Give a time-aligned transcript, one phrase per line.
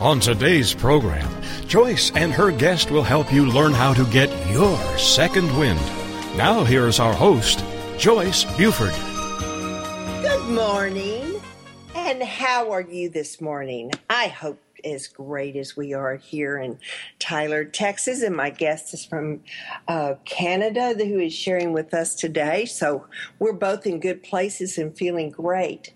[0.00, 1.28] On today's program,
[1.66, 5.78] Joyce and her guest will help you learn how to get your second wind.
[6.38, 7.62] Now, here's our host,
[7.98, 8.94] Joyce Buford.
[10.22, 11.42] Good morning.
[11.94, 13.90] And how are you this morning?
[14.08, 16.78] I hope as great as we are here in
[17.18, 18.22] Tyler, Texas.
[18.22, 19.42] And my guest is from
[19.86, 22.64] uh, Canada who is sharing with us today.
[22.64, 23.04] So
[23.38, 25.92] we're both in good places and feeling great.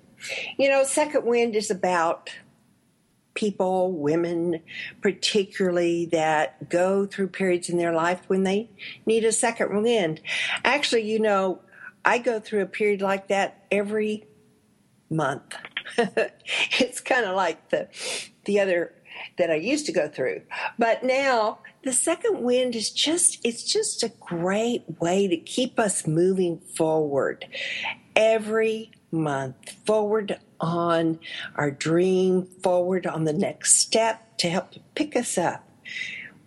[0.59, 2.31] You know, Second Wind is about
[3.35, 4.61] people, women
[5.01, 8.71] particularly, that go through periods in their life when they
[9.07, 10.21] need a second wind.
[10.65, 11.61] Actually, you know,
[12.05, 14.27] I go through a period like that every
[15.11, 15.55] month.
[15.99, 17.89] it's kind of like the
[18.45, 18.93] the other
[19.39, 20.43] that I used to go through.
[20.79, 26.07] But now the second wind is just it's just a great way to keep us
[26.07, 27.47] moving forward
[28.17, 31.19] every month, forward on
[31.57, 35.69] our dream, forward on the next step to help pick us up.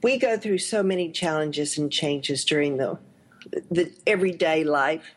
[0.03, 2.97] We go through so many challenges and changes during the
[3.71, 5.15] the everyday life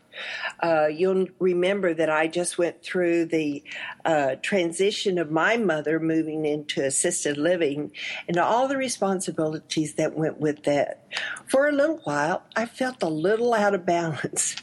[0.62, 3.62] uh, you'll remember that I just went through the
[4.04, 7.92] uh, transition of my mother moving into assisted living
[8.28, 11.04] and all the responsibilities that went with that.
[11.48, 14.56] For a little while, I felt a little out of balance.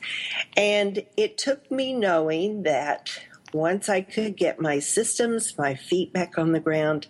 [0.56, 3.20] And it took me knowing that
[3.54, 7.08] once I could get my systems, my feet back on the ground,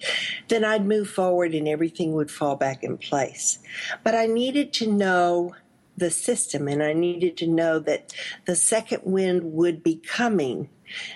[0.48, 3.60] then I'd move forward and everything would fall back in place.
[4.04, 5.56] But I needed to know
[5.98, 8.14] the system, and I needed to know that
[8.46, 10.70] the second wind would be coming.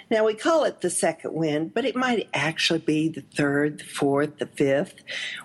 [0.10, 3.86] Now, we call it the second wind, but it might actually be the third, the
[3.86, 4.96] fourth, the fifth.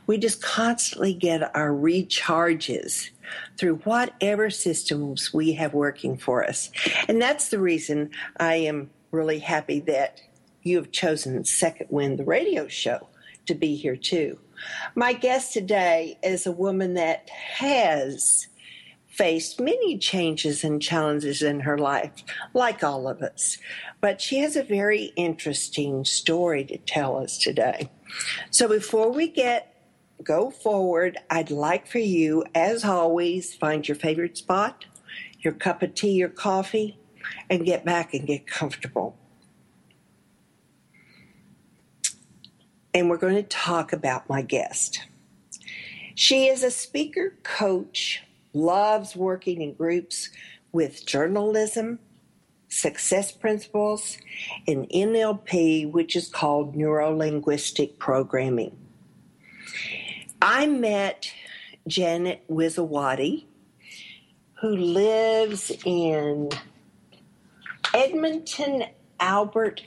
[0.07, 3.11] We just constantly get our recharges
[3.59, 6.71] through whatever systems we have working for us.
[7.09, 10.21] And that's the reason I am really happy that
[10.63, 13.09] you have chosen Second Wind, the radio show,
[13.47, 14.41] to be here too.
[14.95, 18.49] My guest today is a woman that has
[19.17, 22.13] faced many changes and challenges in her life,
[22.53, 23.57] like all of us.
[24.01, 27.91] But she has a very interesting story to tell us today.
[28.51, 29.73] So before we get
[30.23, 34.85] go forward, I'd like for you, as always, find your favorite spot,
[35.41, 36.99] your cup of tea your coffee,
[37.49, 39.17] and get back and get comfortable.
[42.93, 45.03] And we're going to talk about my guest.
[46.15, 48.23] She is a speaker, coach,
[48.57, 50.31] loves working in groups
[50.73, 51.99] with journalism,
[52.69, 54.19] success principles,
[54.67, 58.77] and NLP, which is called neuro linguistic programming.
[60.43, 61.33] I met
[61.87, 63.45] Janet Wiszowaty,
[64.61, 66.51] who lives in
[67.95, 68.85] Edmonton,
[69.21, 69.83] Albert,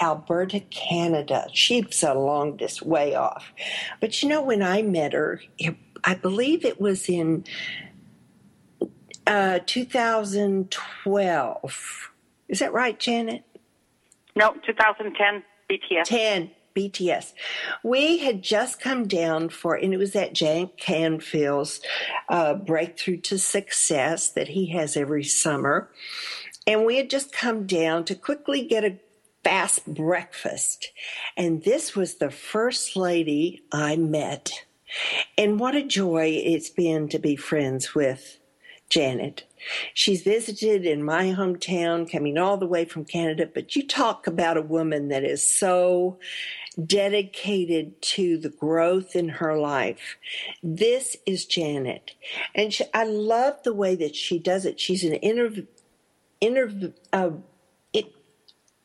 [0.00, 1.48] Alberta, Canada.
[1.52, 3.52] She's a long distance way off.
[4.00, 5.40] But you know, when I met her,
[6.04, 7.44] I believe it was in
[9.28, 12.10] uh, 2012.
[12.48, 13.44] Is that right, Janet?
[14.34, 16.04] No, 2010 BTS.
[16.04, 17.34] 10 BTS.
[17.82, 21.82] We had just come down for, and it was at Jack Canfield's
[22.28, 25.90] uh, Breakthrough to Success that he has every summer.
[26.66, 28.98] And we had just come down to quickly get a
[29.44, 30.88] fast breakfast.
[31.36, 34.64] And this was the first lady I met.
[35.36, 38.37] And what a joy it's been to be friends with
[38.88, 39.44] Janet.
[39.92, 44.56] She's visited in my hometown, coming all the way from Canada, but you talk about
[44.56, 46.18] a woman that is so
[46.86, 50.16] dedicated to the growth in her life.
[50.62, 52.12] This is Janet.
[52.54, 54.78] And she, I love the way that she does it.
[54.78, 55.66] She's an interview,
[56.40, 57.30] interview, uh,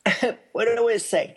[0.52, 1.36] what do I to say?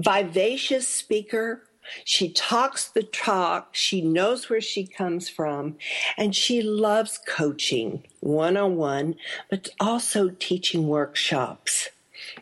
[0.00, 1.62] Vivacious speaker,
[2.04, 5.76] she talks the talk, she knows where she comes from,
[6.16, 9.14] and she loves coaching one on one,
[9.50, 11.88] but also teaching workshops.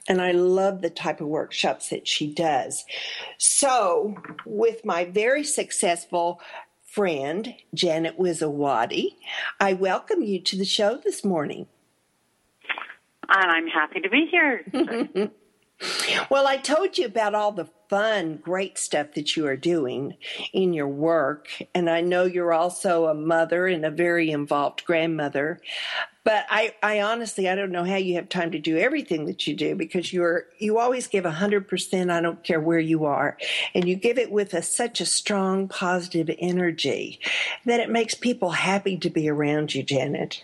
[0.09, 2.85] And I love the type of workshops that she does.
[3.39, 6.41] So, with my very successful
[6.97, 9.17] friend, Janet Wiszowaty.
[9.61, 11.67] I welcome you to the show this morning.
[13.29, 14.65] And I'm happy to be here.
[16.31, 20.17] well, I told you about all the fun, great stuff that you are doing
[20.53, 21.49] in your work.
[21.75, 25.61] And I know you're also a mother and a very involved grandmother.
[26.25, 29.47] But I, I honestly, I don't know how you have time to do everything that
[29.47, 32.11] you do because you're, you always give a hundred percent.
[32.11, 33.37] I don't care where you are.
[33.75, 37.21] And you give it with a, such a strong, positive energy
[37.65, 40.43] that it makes people happy to be around you, Janet.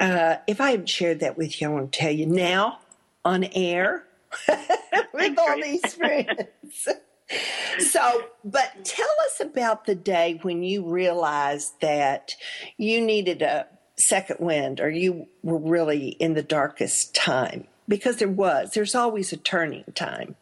[0.00, 2.80] Uh, if I hadn't shared that with you, I want to tell you now
[3.24, 4.04] on air
[5.12, 6.88] with all these friends.
[7.78, 12.34] so, but tell us about the day when you realized that
[12.76, 13.66] you needed a
[13.96, 17.66] second wind or you were really in the darkest time?
[17.88, 20.36] Because there was, there's always a turning time.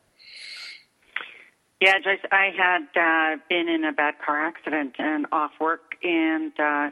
[1.80, 6.52] Yeah, Joyce, I had uh, been in a bad car accident and off work, and
[6.60, 6.90] uh,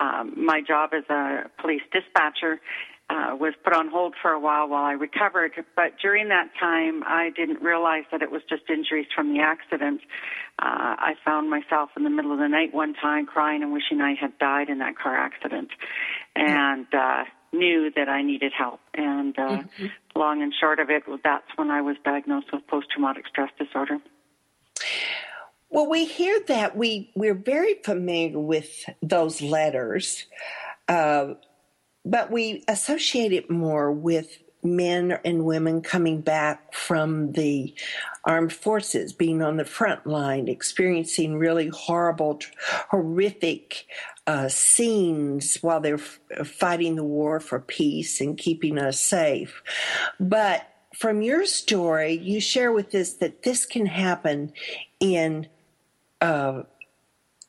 [0.00, 2.60] um, my job as a police dispatcher
[3.10, 5.52] uh, was put on hold for a while while I recovered.
[5.74, 10.02] But during that time, I didn't realize that it was just injuries from the accident.
[10.58, 14.00] Uh, I found myself in the middle of the night one time crying and wishing
[14.00, 15.70] I had died in that car accident,
[16.36, 18.80] and uh, knew that I needed help.
[18.94, 19.86] And uh, mm-hmm.
[20.14, 23.98] long and short of it, that's when I was diagnosed with post-traumatic stress disorder.
[25.70, 30.24] Well, we hear that we we're very familiar with those letters.
[30.88, 31.34] Uh,
[32.08, 37.74] but we associate it more with men and women coming back from the
[38.24, 42.40] armed forces, being on the front line, experiencing really horrible,
[42.90, 43.86] horrific
[44.26, 49.62] uh, scenes while they're f- fighting the war for peace and keeping us safe.
[50.18, 54.52] But from your story, you share with us that this can happen
[54.98, 55.46] in
[56.20, 56.62] uh,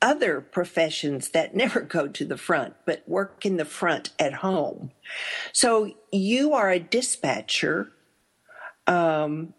[0.02, 4.92] other professions that never go to the front, but work in the front at home.
[5.52, 7.92] So you are a dispatcher.
[8.88, 9.54] Um,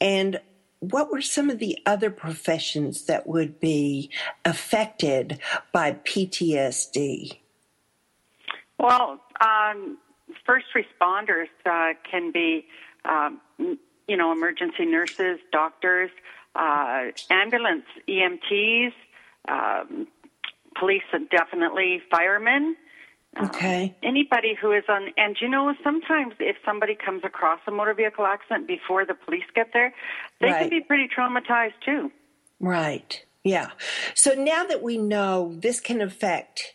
[0.00, 0.40] and
[0.80, 4.10] what were some of the other professions that would be
[4.44, 5.40] affected
[5.72, 7.38] by PTSD?
[8.78, 9.98] Well, um,
[10.44, 12.66] first responders uh, can be,
[13.04, 16.10] um, you know, emergency nurses, doctors,
[16.54, 18.92] uh, ambulance EMTs,
[19.48, 20.06] um,
[20.78, 22.76] police and definitely firemen.
[23.38, 23.94] Uh, okay.
[24.02, 27.94] Uh, anybody who is on, and you know, sometimes if somebody comes across a motor
[27.94, 29.94] vehicle accident before the police get there,
[30.40, 30.60] they right.
[30.60, 32.10] can be pretty traumatized too.
[32.60, 33.24] Right.
[33.44, 33.70] Yeah.
[34.14, 36.74] So now that we know this can affect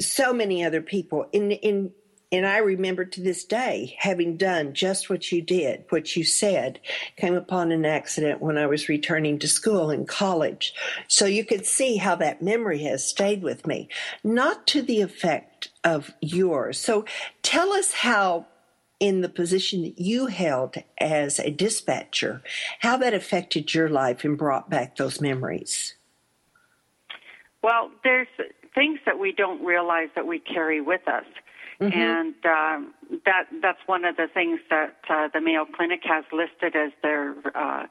[0.00, 1.92] so many other people in in
[2.32, 6.80] and I remember to this day having done just what you did, what you said,
[7.16, 10.74] came upon an accident when I was returning to school in college.
[11.06, 13.88] So you could see how that memory has stayed with me,
[14.22, 16.80] not to the effect of yours.
[16.80, 17.04] So
[17.42, 18.46] tell us how
[19.00, 22.42] in the position that you held as a dispatcher,
[22.80, 25.94] how that affected your life and brought back those memories.
[27.62, 28.28] Well, there's
[28.74, 31.24] things that we don't realize that we carry with us.
[31.84, 31.98] Mm-hmm.
[31.98, 32.94] And um,
[33.26, 37.34] that that's one of the things that uh, the Mayo Clinic has listed as their
[37.54, 37.86] uh,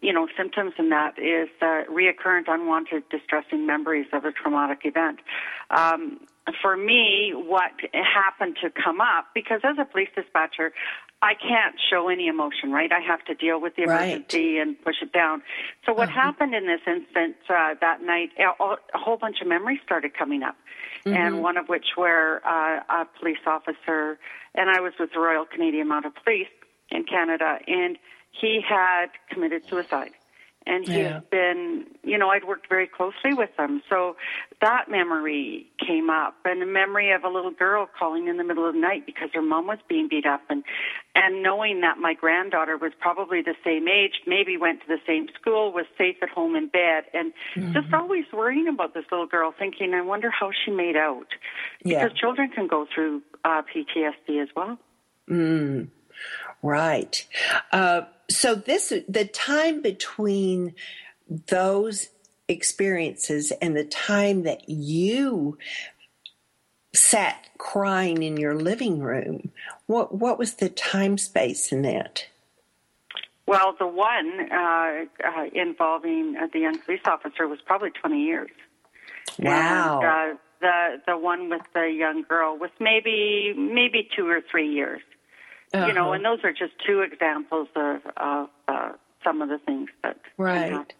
[0.00, 5.20] you know symptoms, and that is uh, reoccurrent unwanted distressing memories of a traumatic event.
[5.70, 6.20] Um,
[6.62, 10.72] for me, what happened to come up because as a police dispatcher,
[11.22, 12.92] I can't show any emotion, right?
[12.92, 14.62] I have to deal with the emergency right.
[14.62, 15.42] and push it down.
[15.86, 16.20] So what uh-huh.
[16.20, 18.30] happened in this instance uh, that night?
[18.38, 20.56] A, a whole bunch of memories started coming up
[21.06, 21.16] mm-hmm.
[21.16, 24.18] and one of which were uh, a police officer,
[24.54, 26.48] and I was with the Royal Canadian Mounted Police
[26.90, 27.96] in Canada, and
[28.30, 30.12] he had committed suicide.
[30.66, 31.14] And he yeah.
[31.14, 33.82] had been, you know, I'd worked very closely with him.
[33.88, 34.16] So
[34.60, 38.66] that memory came up and the memory of a little girl calling in the middle
[38.66, 40.64] of the night because her mom was being beat up and,
[41.14, 45.28] and knowing that my granddaughter was probably the same age, maybe went to the same
[45.38, 47.72] school, was safe at home in bed and mm-hmm.
[47.72, 51.28] just always worrying about this little girl thinking, I wonder how she made out.
[51.82, 52.20] Because yeah.
[52.20, 54.78] children can go through uh, PTSD as well.
[55.30, 55.88] Mm.
[56.62, 57.26] Right.
[57.72, 60.74] Uh, so this the time between
[61.48, 62.08] those
[62.48, 65.58] experiences and the time that you
[66.92, 69.50] sat crying in your living room
[69.86, 72.26] what what was the time space in that?
[73.46, 78.50] Well the one uh, uh, involving uh, the young police officer was probably 20 years.
[79.38, 80.00] Wow.
[80.00, 84.72] and, uh, the the one with the young girl was maybe maybe two or three
[84.72, 85.02] years
[85.74, 85.86] uh-huh.
[85.86, 86.12] You know, uh-huh.
[86.12, 88.92] and those are just two examples of, of uh,
[89.24, 90.92] some of the things that right.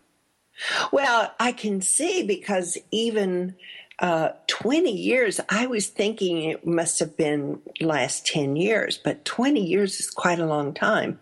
[0.90, 3.56] Well, I can see because even
[3.98, 9.60] uh, 20 years, I was thinking it must have been last 10 years, but 20
[9.60, 11.18] years is quite a long time.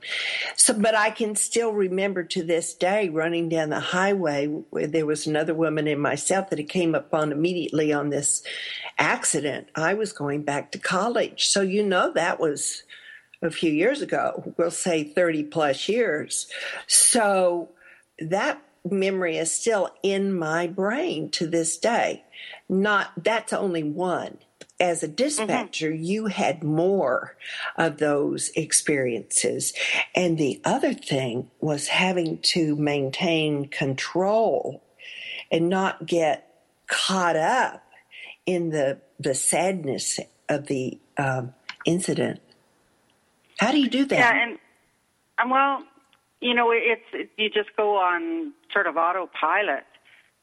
[0.57, 5.07] So, but I can still remember to this day running down the highway where there
[5.07, 8.43] was another woman and myself that it came upon immediately on this
[8.99, 9.69] accident.
[9.77, 11.47] I was going back to college.
[11.47, 12.83] So, you know, that was
[13.45, 16.47] a few years ago, we'll say 30 plus years.
[16.87, 17.71] So
[18.19, 22.25] that memory is still in my brain to this day.
[22.69, 24.39] Not that's only one.
[24.81, 26.03] As a dispatcher, mm-hmm.
[26.03, 27.37] you had more
[27.77, 29.73] of those experiences.
[30.17, 34.83] And the other thing was having to maintain control
[35.53, 36.49] and not get
[36.89, 37.85] caught up
[38.47, 42.41] in the the sadness of the um, incident.
[43.59, 44.19] How do you do that?
[44.19, 44.59] Yeah, and
[45.39, 45.83] um, well,
[46.41, 49.85] you know, it's you just go on sort of autopilot.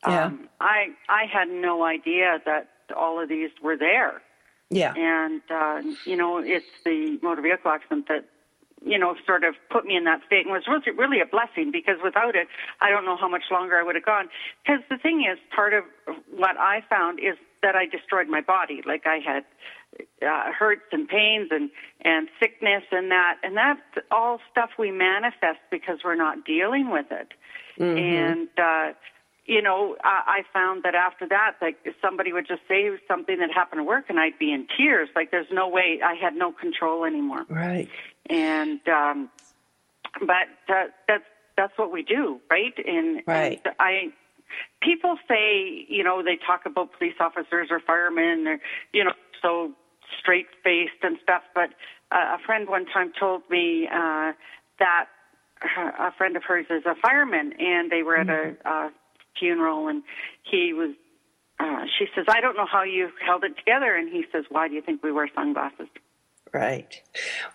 [0.08, 0.26] Yeah.
[0.26, 4.22] Um, I I had no idea that all of these were there.
[4.70, 4.94] Yeah.
[4.96, 8.26] And uh, you know, it's the motor vehicle accident that
[8.84, 11.72] you know sort of put me in that state and was really really a blessing
[11.72, 12.48] because without it,
[12.80, 14.30] I don't know how much longer I would have gone.
[14.66, 15.84] Because the thing is, part of
[16.36, 18.82] what I found is that I destroyed my body.
[18.86, 19.44] Like I had
[20.22, 21.70] uh, hurts and pains and
[22.02, 23.38] and sickness and that.
[23.44, 23.82] And that's
[24.12, 27.34] all stuff we manifest because we're not dealing with it.
[27.80, 27.98] Mm-hmm.
[27.98, 28.94] and uh
[29.46, 33.40] you know I, I found that after that like if somebody would just say something
[33.40, 35.10] that happened at work and i'd be in tears.
[35.16, 37.46] Like there's no way i had no control anymore.
[37.50, 37.90] Right.
[38.30, 39.30] And um
[40.20, 41.24] but uh, that's
[41.56, 42.74] that's what we do right?
[42.86, 43.62] And, right.
[43.64, 44.10] and i
[44.82, 48.60] people say you know they talk about police officers or firemen or
[48.94, 49.72] you know so
[50.20, 51.44] straight faced and stuff.
[51.54, 51.70] But
[52.12, 54.34] uh, a friend one time told me uh,
[54.80, 55.06] that
[56.00, 58.68] a friend of hers is a fireman, and they were at mm-hmm.
[58.68, 58.92] a, a
[59.40, 60.04] funeral, and
[60.44, 60.96] he was.
[61.60, 64.68] Uh, she says, "I don't know how you held it together," and he says, "Why
[64.68, 65.88] do you think we wear sunglasses?"
[66.54, 67.02] Right.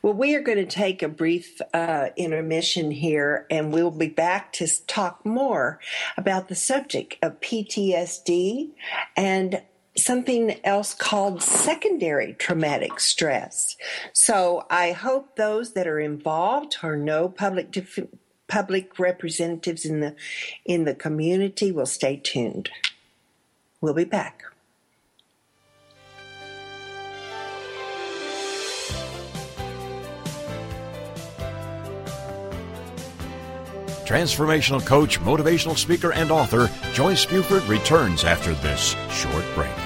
[0.01, 4.53] Well, we are going to take a brief uh, intermission here, and we'll be back
[4.55, 5.81] to talk more
[6.17, 8.71] about the subject of PTSD
[9.15, 9.63] and
[9.99, 13.77] something else called secondary traumatic stress.
[14.13, 18.07] So I hope those that are involved or know public def-
[18.49, 20.15] public representatives in the
[20.65, 22.71] in the community will stay tuned.
[23.81, 24.43] We'll be back.
[34.07, 39.86] Transformational coach, motivational speaker, and author Joyce Buford returns after this short break.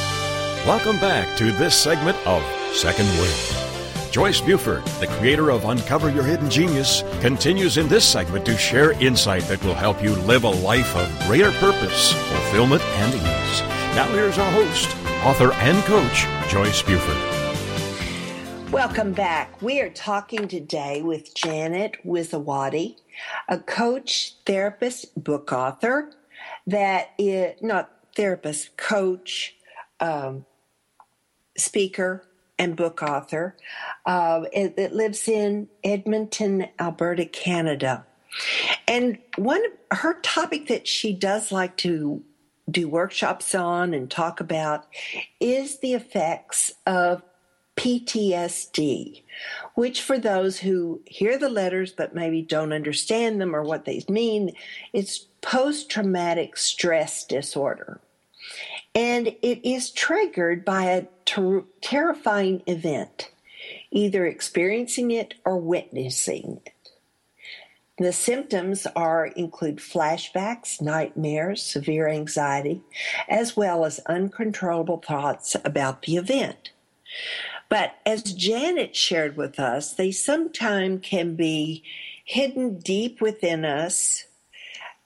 [0.67, 4.11] Welcome back to this segment of Second Wind.
[4.11, 8.91] Joyce Buford, the creator of Uncover Your Hidden Genius, continues in this segment to share
[9.01, 13.61] insight that will help you live a life of greater purpose, fulfillment, and ease.
[13.95, 17.17] Now, here's our host, author, and coach, Joyce Buford.
[18.71, 19.59] Welcome back.
[19.63, 22.97] We are talking today with Janet Wiszowaty,
[23.49, 26.11] a coach, therapist, book author
[26.67, 29.55] that is not therapist, coach,
[29.99, 30.45] um,
[31.57, 32.25] speaker,
[32.61, 33.57] and book author
[34.05, 38.05] uh, that lives in Edmonton, Alberta, Canada.
[38.87, 42.23] And one her topic that she does like to
[42.69, 44.85] do workshops on and talk about
[45.39, 47.23] is the effects of
[47.77, 49.23] PTSD,
[49.73, 54.03] which for those who hear the letters but maybe don't understand them or what they
[54.07, 54.51] mean,
[54.93, 57.99] it's post traumatic stress disorder.
[58.93, 63.31] And it is triggered by a ter- terrifying event,
[63.89, 66.73] either experiencing it or witnessing it.
[67.97, 72.81] The symptoms are include flashbacks, nightmares, severe anxiety,
[73.29, 76.71] as well as uncontrollable thoughts about the event.
[77.69, 81.83] But as Janet shared with us, they sometimes can be
[82.25, 84.25] hidden deep within us,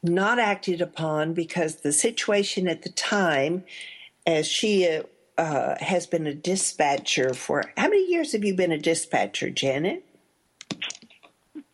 [0.06, 3.64] not acted upon because the situation at the time,
[4.26, 5.02] as she
[5.38, 10.04] uh, has been a dispatcher for how many years have you been a dispatcher, Janet?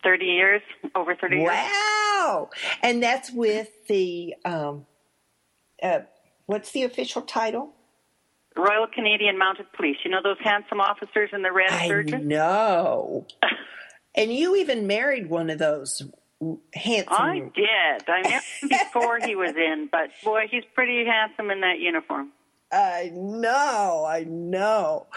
[0.04, 0.62] 30 years,
[0.96, 1.48] over 30 years.
[1.48, 2.50] Wow.
[2.82, 4.86] And that's with the, um,
[5.82, 6.00] uh,
[6.48, 7.74] what's the official title?
[8.58, 9.98] Royal Canadian Mounted Police.
[10.04, 12.28] You know those handsome officers in the red I surgeon?
[12.28, 13.26] know.
[14.16, 16.02] and you even married one of those
[16.74, 17.16] handsome.
[17.16, 18.10] I did.
[18.10, 22.32] I met him before he was in, but boy, he's pretty handsome in that uniform.
[22.72, 25.08] I know, I know.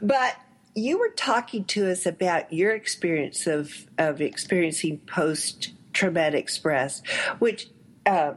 [0.00, 0.36] But
[0.74, 7.02] you were talking to us about your experience of of experiencing post traumatic stress,
[7.38, 7.68] which
[8.06, 8.34] uh,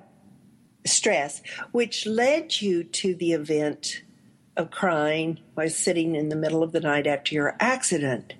[0.86, 1.42] stress,
[1.72, 4.04] which led you to the event
[4.56, 8.34] of crying while sitting in the middle of the night after your accident.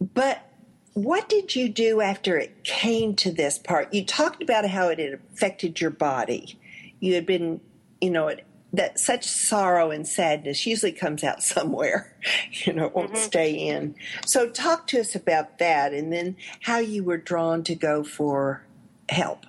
[0.00, 0.51] But
[0.94, 3.92] what did you do after it came to this part?
[3.94, 6.58] You talked about how it had affected your body.
[7.00, 7.60] You had been,
[8.00, 12.16] you know, it that such sorrow and sadness usually comes out somewhere,
[12.64, 13.22] you know, it won't mm-hmm.
[13.22, 13.94] stay in.
[14.26, 18.64] So, talk to us about that and then how you were drawn to go for
[19.08, 19.46] help.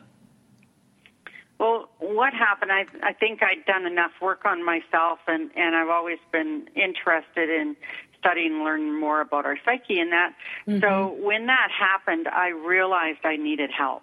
[1.60, 2.72] Well, what happened?
[2.72, 7.50] I I think I'd done enough work on myself, and and I've always been interested
[7.50, 7.78] in
[8.24, 10.34] studying and learning more about our psyche and that.
[10.68, 10.80] Mm-hmm.
[10.80, 14.02] So when that happened, I realized I needed help.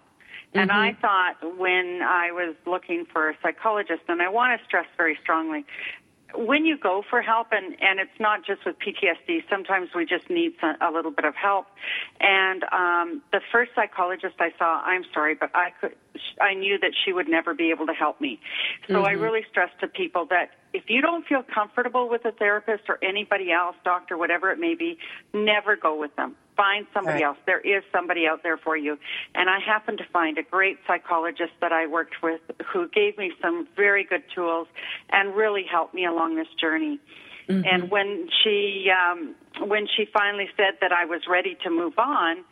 [0.53, 0.79] And mm-hmm.
[0.79, 5.17] I thought when I was looking for a psychologist, and I want to stress very
[5.23, 5.65] strongly,
[6.35, 10.29] when you go for help, and, and it's not just with PTSD, sometimes we just
[10.29, 11.67] need some, a little bit of help.
[12.19, 15.95] And um, the first psychologist I saw, I'm sorry, but I could,
[16.39, 18.39] I knew that she would never be able to help me.
[18.87, 19.05] So mm-hmm.
[19.05, 22.97] I really stress to people that if you don't feel comfortable with a therapist or
[23.03, 24.97] anybody else, doctor, whatever it may be,
[25.33, 27.29] never go with them find somebody right.
[27.29, 27.37] else.
[27.45, 28.97] There is somebody out there for you.
[29.33, 33.31] And I happened to find a great psychologist that I worked with who gave me
[33.41, 34.67] some very good tools
[35.09, 36.99] and really helped me along this journey.
[37.49, 37.63] Mm-hmm.
[37.65, 39.35] And when she um,
[39.67, 42.43] when she finally said that I was ready to move on,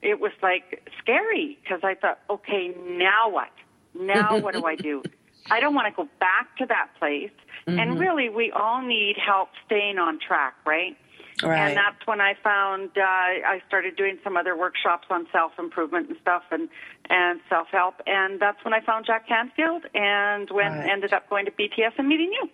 [0.00, 3.50] it was like scary because I thought, okay, now what?
[3.94, 5.02] Now what do I do?
[5.50, 7.30] I don't want to go back to that place.
[7.66, 7.78] Mm-hmm.
[7.78, 10.96] And really, we all need help staying on track, right?
[11.42, 11.68] Right.
[11.68, 16.08] And that's when I found uh, I started doing some other workshops on self improvement
[16.08, 16.68] and stuff and
[17.08, 20.90] and self help, and that's when I found Jack Canfield and when right.
[20.90, 22.50] ended up going to BTS and meeting you.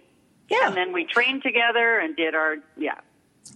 [0.51, 0.69] Yeah.
[0.69, 3.01] And then we trained together and did our yeah.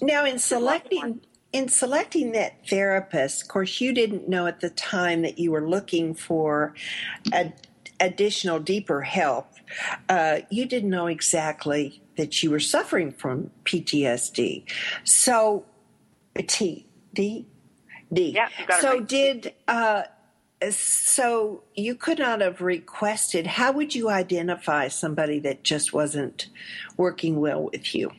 [0.00, 1.20] Now in selecting
[1.52, 5.66] in selecting that therapist, of course, you didn't know at the time that you were
[5.66, 6.74] looking for
[7.32, 7.52] a,
[8.00, 9.48] additional, deeper help.
[10.08, 14.64] Uh, you didn't know exactly that you were suffering from PTSD.
[15.04, 15.64] So,
[16.46, 17.46] T D
[18.12, 18.32] D.
[18.34, 18.48] Yeah,
[18.80, 19.08] so right.
[19.08, 20.02] did uh,
[20.70, 23.46] so you could not have requested.
[23.46, 26.48] How would you identify somebody that just wasn't
[26.96, 28.10] working well with you?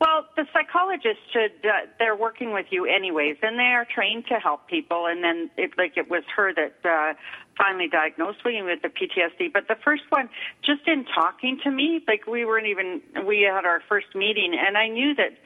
[0.00, 1.52] Well, the psychologist should.
[1.62, 5.06] Uh, they're working with you anyways, and they are trained to help people.
[5.06, 7.12] And then, it, like it was her that uh,
[7.56, 9.52] finally diagnosed me with the PTSD.
[9.52, 10.28] But the first one,
[10.64, 13.02] just in talking to me, like we weren't even.
[13.26, 15.38] We had our first meeting, and I knew that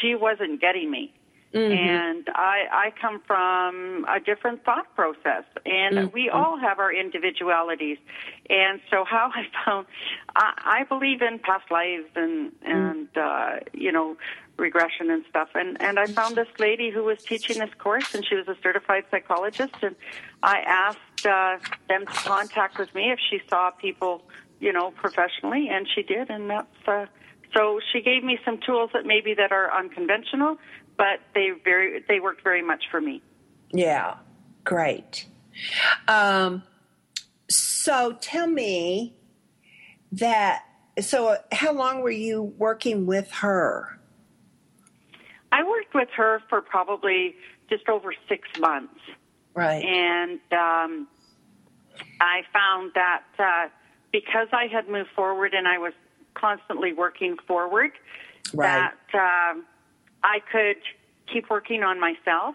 [0.00, 1.12] she wasn't getting me.
[1.54, 1.72] Mm-hmm.
[1.72, 6.14] And I, I come from a different thought process, and mm-hmm.
[6.14, 7.98] we all have our individualities.
[8.48, 9.86] And so, how I found,
[10.36, 12.56] I, I believe in past lives and mm.
[12.62, 14.16] and uh, you know
[14.60, 15.48] regression and stuff.
[15.54, 18.56] And and I found this lady who was teaching this course, and she was a
[18.62, 19.74] certified psychologist.
[19.82, 19.96] And
[20.42, 24.22] I asked uh, them to contact with me if she saw people
[24.60, 27.06] you know, professionally, and she did, and that's uh,
[27.56, 30.58] so she gave me some tools that maybe that are unconventional,
[30.96, 33.22] but they very they worked very much for me.
[33.72, 34.16] Yeah,
[34.64, 35.26] great.
[36.06, 36.62] Um,
[37.48, 39.16] so tell me
[40.12, 40.64] that.
[41.00, 43.98] So, how long were you working with her?
[45.52, 47.34] I worked with her for probably
[47.68, 49.00] just over six months.
[49.54, 49.84] Right.
[49.84, 51.08] And um,
[52.20, 53.68] I found that uh,
[54.12, 55.92] because I had moved forward and I was
[56.34, 57.92] constantly working forward,
[58.54, 58.90] right.
[59.12, 59.18] that
[59.52, 59.64] um,
[60.22, 60.76] I could
[61.32, 62.54] keep working on myself.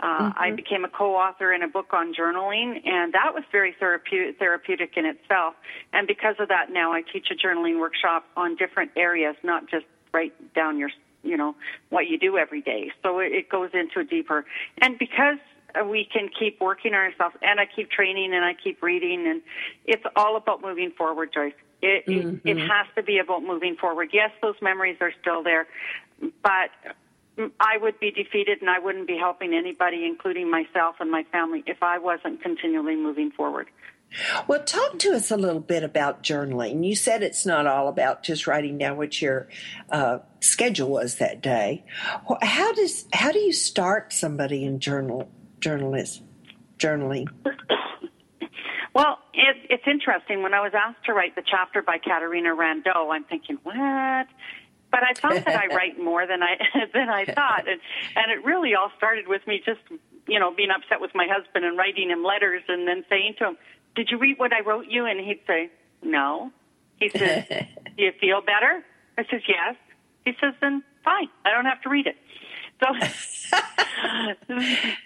[0.00, 0.38] Uh, mm-hmm.
[0.38, 4.96] I became a co-author in a book on journaling, and that was very therapeutic, therapeutic
[4.96, 5.54] in itself.
[5.92, 9.86] And because of that, now I teach a journaling workshop on different areas, not just
[10.12, 10.90] write down your,
[11.24, 11.54] you know,
[11.90, 12.92] what you do every day.
[13.02, 14.44] So it, it goes into a deeper.
[14.80, 15.38] And because
[15.86, 19.42] we can keep working on ourselves, and I keep training and I keep reading, and
[19.84, 21.52] it's all about moving forward, Joyce.
[21.82, 22.48] It, mm-hmm.
[22.48, 24.10] it, it has to be about moving forward.
[24.12, 25.66] Yes, those memories are still there,
[26.42, 26.70] but
[27.60, 31.64] I would be defeated and I wouldn't be helping anybody, including myself and my family,
[31.66, 33.68] if I wasn't continually moving forward.
[34.46, 36.84] Well, talk to us a little bit about journaling.
[36.86, 39.48] You said it's not all about just writing down what your
[39.90, 41.84] uh, schedule was that day.
[42.42, 45.28] How does how do you start somebody in journal
[45.60, 46.28] journalism
[46.78, 47.26] journaling?
[48.94, 50.44] Well, it, it's interesting.
[50.44, 54.28] When I was asked to write the chapter by Caterina Rando, I'm thinking, what?
[54.94, 56.54] But I found that I write more than I
[56.94, 57.80] than I thought, and
[58.14, 59.80] and it really all started with me just
[60.28, 63.48] you know being upset with my husband and writing him letters and then saying to
[63.48, 63.56] him,
[63.94, 65.70] "Did you read what I wrote you?" And he'd say,
[66.02, 66.50] "No."
[66.96, 67.44] He says,
[67.96, 68.84] "Do you feel better?"
[69.18, 69.76] I says, "Yes."
[70.24, 72.16] He says, "Then fine, I don't have to read it."
[72.82, 72.92] So,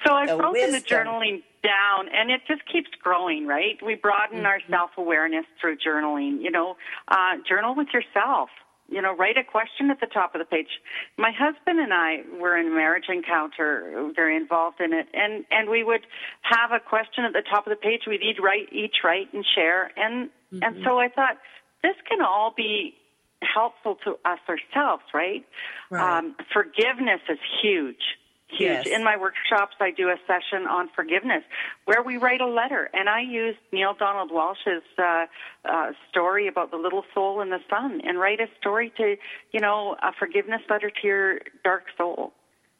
[0.04, 0.72] so I've broken wisdom.
[0.72, 3.46] the journaling down, and it just keeps growing.
[3.46, 3.78] Right?
[3.84, 4.46] We broaden mm-hmm.
[4.46, 6.42] our self awareness through journaling.
[6.42, 6.76] You know,
[7.08, 8.50] uh, journal with yourself.
[8.88, 10.80] You know, write a question at the top of the page.
[11.18, 15.68] My husband and I were in a marriage encounter, very involved in it, and and
[15.68, 16.06] we would
[16.42, 18.02] have a question at the top of the page.
[18.06, 20.62] We'd each write, each write and share, and mm-hmm.
[20.62, 21.36] and so I thought
[21.82, 22.94] this can all be
[23.42, 25.44] helpful to us ourselves, right?
[25.90, 26.18] right.
[26.18, 28.02] Um, forgiveness is huge.
[28.50, 28.60] Huge.
[28.60, 28.86] Yes.
[28.86, 31.42] In my workshops, I do a session on forgiveness
[31.84, 35.26] where we write a letter, and I use Neale Donald Walsch's uh,
[35.66, 39.16] uh, story about the little soul in the sun, and write a story to,
[39.52, 42.32] you know, a forgiveness letter to your dark soul,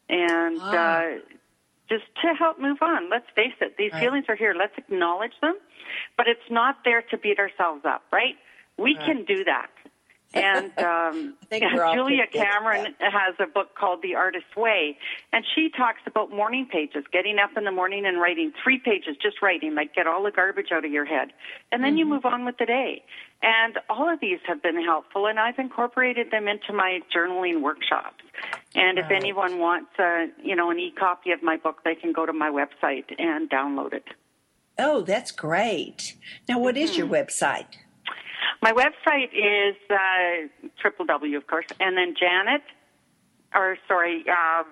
[0.09, 0.65] and oh.
[0.65, 1.03] uh,
[1.91, 3.11] just to help move on.
[3.11, 4.01] Let's face it; these right.
[4.01, 4.55] feelings are here.
[4.59, 5.57] Let's acknowledge them,
[6.17, 8.37] but it's not there to beat ourselves up, right?
[8.79, 9.05] We right.
[9.05, 9.69] can do that.
[10.35, 14.99] And um, Julia Cameron has a book called The Artist's Way,
[15.33, 19.17] and she talks about morning pages, getting up in the morning and writing three pages,
[19.21, 21.33] just writing, like get all the garbage out of your head,
[21.73, 21.99] and then mm-hmm.
[21.99, 23.03] you move on with the day.
[23.41, 28.25] And all of these have been helpful, and I've incorporated them into my journaling workshops.
[28.75, 32.27] And if anyone wants, a, you know, an e-copy of my book, they can go
[32.27, 34.05] to my website and download it.
[34.79, 36.17] Oh, that's great.
[36.49, 36.99] Now, what is mm-hmm.
[36.99, 37.77] your website?
[38.63, 42.63] My website is uh, triple W, of course, and then Janet,
[43.55, 44.65] or sorry, uh,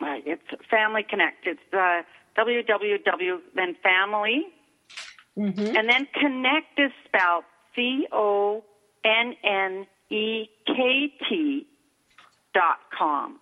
[0.00, 1.44] it's Family Connekt.
[1.44, 2.02] It's uh,
[2.36, 4.46] www, then family,
[5.36, 5.76] mm-hmm.
[5.76, 8.64] and then connect is spelled C O
[9.04, 11.66] N N E K T
[12.54, 13.38] dot com.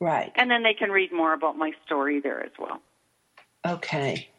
[0.00, 0.32] Right.
[0.34, 2.80] And then they can read more about my story there as well.
[3.64, 4.31] Okay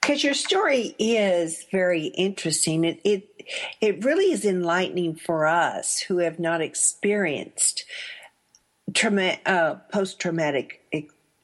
[0.00, 2.84] because your story is very interesting.
[2.84, 3.28] It, it
[3.80, 7.84] it really is enlightening for us who have not experienced
[8.94, 10.82] trauma, uh, post traumatic.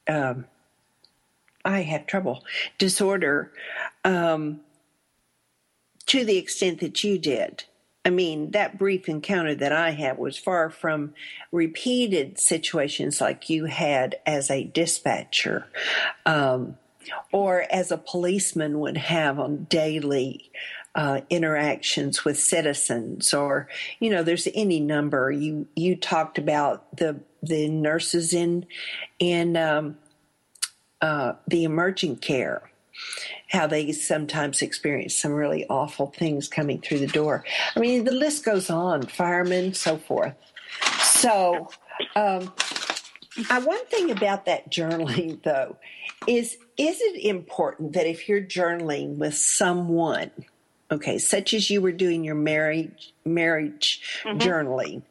[0.09, 0.47] Um,
[1.65, 2.45] I have trouble
[2.79, 3.53] disorder
[4.05, 4.61] um,
[6.07, 7.65] to the extent that you did.
[8.05, 11.15] I mean, that brief encounter that I had was far from
[11.53, 15.67] repeated situations like you had as a dispatcher.
[16.27, 16.79] Um,
[17.33, 20.51] or as a policeman would have on daily
[20.95, 25.31] uh, interactions with citizens, or you know, there's any number.
[25.31, 28.67] You you talked about the the nurses in
[29.19, 29.97] in um,
[31.01, 32.71] uh, the emergent care,
[33.49, 37.45] how they sometimes experience some really awful things coming through the door.
[37.75, 39.03] I mean, the list goes on.
[39.07, 40.35] Firemen, so forth.
[41.01, 41.71] So.
[42.17, 42.53] Um,
[43.51, 45.77] uh, one thing about that journaling, though,
[46.27, 50.31] is is it important that if you're journaling with someone,
[50.91, 54.39] okay, such as you were doing your marriage marriage mm-hmm.
[54.39, 55.03] journaling,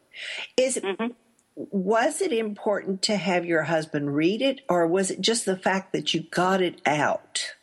[0.58, 1.08] is mm-hmm.
[1.56, 5.94] was it important to have your husband read it, or was it just the fact
[5.94, 7.56] that you got it out?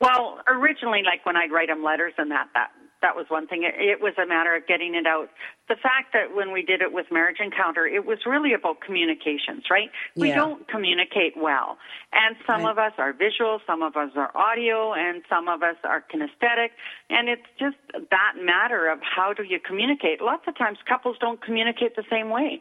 [0.00, 2.70] Well, originally, like when I'd write him letters and that, that
[3.02, 3.62] that was one thing.
[3.64, 5.28] It, it was a matter of getting it out.
[5.68, 9.64] The fact that when we did it with Marriage Encounter, it was really about communications,
[9.70, 9.90] right?
[10.14, 10.36] We Yeah.
[10.36, 11.78] don't communicate well.
[12.12, 12.70] And some Right.
[12.70, 16.70] of us are visual, some of us are audio, and some of us are kinesthetic.
[17.10, 17.76] And it's just
[18.10, 20.20] that matter of how do you communicate.
[20.20, 22.60] Lots of times couples don't communicate the same way.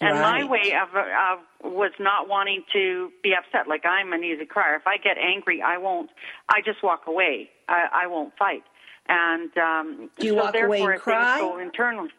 [0.00, 3.66] And my way of, of was not wanting to be upset.
[3.66, 4.76] Like I'm an easy crier.
[4.76, 6.10] If I get angry, I won't.
[6.48, 7.50] I just walk away.
[7.68, 8.62] I, I won't fight.
[9.08, 11.58] And um, Do you so walk away and cry?
[11.60, 12.10] internally.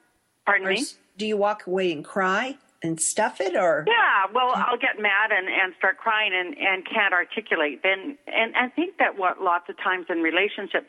[0.46, 0.86] Pardon Or me?
[1.18, 5.32] do you walk away and cry and stuff it, or Yeah, well, I'll get mad
[5.32, 7.82] and, and start crying and, and can't articulate.
[7.82, 10.88] Then, and I think that what lots of times in relationships,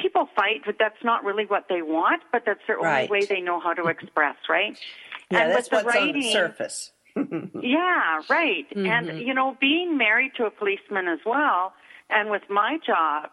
[0.00, 3.10] people fight, but that's not really what they want, but that's their Right.
[3.10, 4.78] only way they know how to express, right?
[5.30, 6.92] yeah, and that's with the what's on the surface.
[7.62, 8.66] Yeah, right.
[8.70, 8.86] Mm-hmm.
[8.86, 11.72] And you know, being married to a policeman as well,
[12.10, 13.30] and with my job,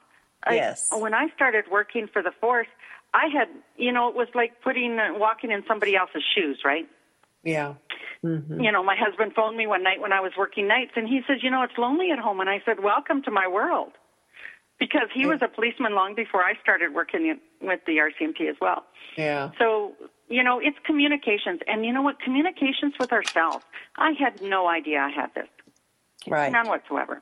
[0.52, 0.90] Yes.
[0.92, 2.68] When I started working for the force,
[3.14, 6.88] I had, you know, it was like putting uh, walking in somebody else's shoes, right?
[7.44, 7.76] Yeah.
[8.24, 11.22] You know, my husband phoned me one night when I was working nights, and he
[11.28, 13.92] says, "You know, it's lonely at home." And I said, "Welcome to my world,"
[14.80, 18.86] because he was a policeman long before I started working with the RCMP as well.
[19.18, 19.52] Yeah.
[19.60, 19.94] So,
[20.30, 21.60] you know, it's communications.
[21.68, 22.20] And you know what?
[22.22, 23.66] Communications with ourselves.
[23.98, 25.50] I had no idea I had this.
[26.26, 26.52] Right.
[26.52, 27.22] None whatsoever.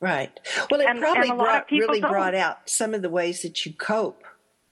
[0.00, 0.38] Right.
[0.70, 2.10] Well, it And- probably and a lot of brought, really don't.
[2.10, 4.22] brought out some of the ways that you cope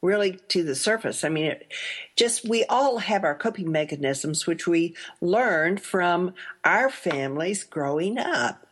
[0.03, 1.23] really to the surface.
[1.25, 1.73] I mean, it
[2.17, 8.67] just we all have our coping mechanisms, which we learned from our families growing up.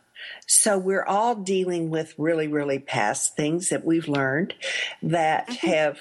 [0.45, 4.53] So we're all dealing with really, really past things that we've learned
[5.01, 5.67] that Mm-hmm.
[5.67, 5.99] have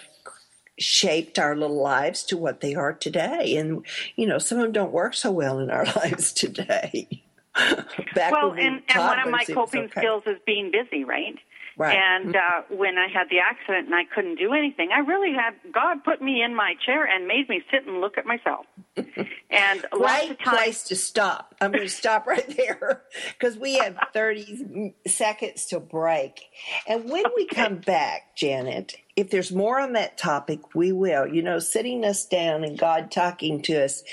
[0.78, 3.56] shaped our little lives to what they are today.
[3.56, 3.84] And,
[4.16, 7.22] you know, some of them don't work so well in our lives today.
[8.14, 10.00] Back Well, and, and one of my coping okay.
[10.00, 11.36] skills is being busy, right?
[11.76, 11.96] Right.
[11.96, 15.54] And uh, when I had the accident and I couldn't do anything, I really had
[15.72, 18.66] God put me in my chair and made me sit and look at myself.
[19.52, 19.84] And
[20.30, 21.56] of times, place to stop.
[21.60, 26.40] I'm going to stop right there because we have 30 seconds to break.
[26.86, 31.26] And when we come back, Janet, if there's more on that topic, we will.
[31.26, 34.04] You know, sitting us down and God talking to us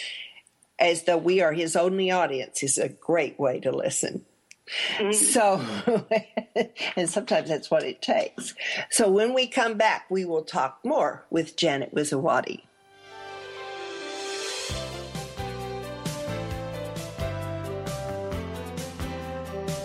[0.80, 4.26] as though we are His only audience is a great way to listen.
[4.98, 5.12] Mm-hmm.
[5.14, 5.62] So,
[6.96, 8.54] and sometimes that's what it takes.
[8.90, 12.64] So, when we come back, we will talk more with Janet Wiszowaty.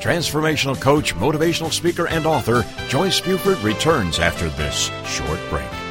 [0.01, 5.82] Transformational coach, motivational speaker, and author Joyce Buford returns after this short break.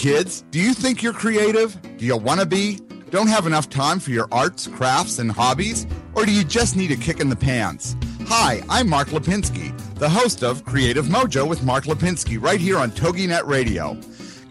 [0.00, 1.78] Kids, do you think you're creative?
[1.98, 2.76] Do you want to be?
[3.10, 5.86] Don't have enough time for your arts, crafts, and hobbies?
[6.14, 7.96] Or do you just need a kick in the pants?
[8.22, 12.92] Hi, I'm Mark Lipinski, the host of Creative Mojo with Mark Lipinski, right here on
[12.92, 13.94] TogiNet Radio.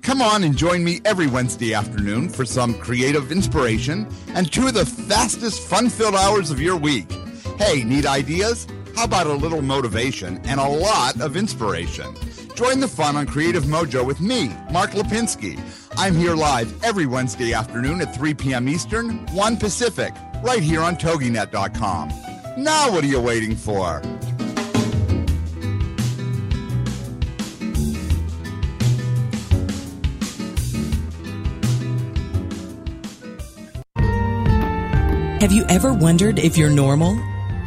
[0.03, 4.75] Come on and join me every Wednesday afternoon for some creative inspiration and two of
[4.75, 7.11] the fastest, fun filled hours of your week.
[7.57, 8.67] Hey, need ideas?
[8.95, 12.13] How about a little motivation and a lot of inspiration?
[12.59, 15.57] Join the fun on Creative Mojo with me, Mark Lipinski.
[15.95, 18.67] I'm here live every Wednesday afternoon at 3 p.m.
[18.67, 22.09] Eastern, 1 Pacific, right here on TogiNet.com.
[22.57, 24.01] Now, what are you waiting for?
[35.39, 37.17] Have you ever wondered if you're normal?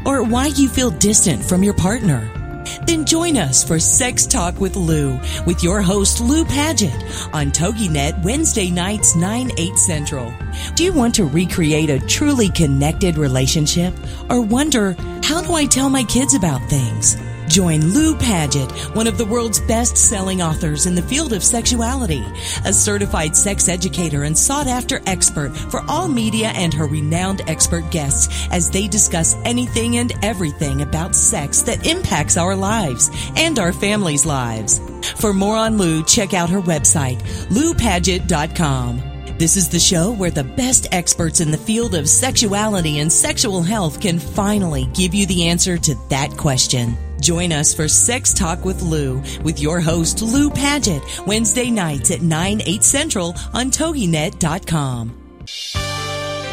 [0.05, 2.42] Or why you feel distant from your partner?
[2.87, 6.95] Then join us for Sex Talk with Lou with your host Lou Paget
[7.33, 10.33] on TogiNet Wednesday nights 9 8 Central.
[10.75, 13.95] Do you want to recreate a truly connected relationship
[14.31, 17.17] or wonder how do I tell my kids about things?
[17.53, 22.25] Join Lou Paget, one of the world's best selling authors in the field of sexuality,
[22.65, 27.91] a certified sex educator and sought after expert for all media and her renowned expert
[27.91, 33.75] guests as they discuss anything and everything about sex that impacts our lives and our
[33.75, 34.81] families' lives.
[35.21, 39.03] For more on Lou, check out her website, loupaget.com.
[39.37, 43.61] This is the show where the best experts in the field of sexuality and sexual
[43.61, 46.97] health can finally give you the answer to that question.
[47.23, 52.21] Join us for Sex Talk with Lou with your host Lou Paget Wednesday nights at
[52.21, 55.17] 9 8 central on toginet.com.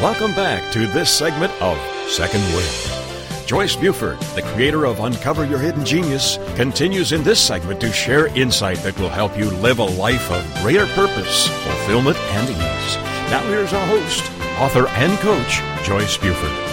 [0.00, 1.76] Welcome back to this segment of
[2.08, 3.46] Second Wind.
[3.46, 8.28] Joyce Buford, the creator of Uncover Your Hidden Genius, continues in this segment to share
[8.28, 12.96] insight that will help you live a life of greater purpose, fulfillment, and ease.
[13.28, 14.22] Now here's our host,
[14.60, 16.69] author and coach, Joyce Buford.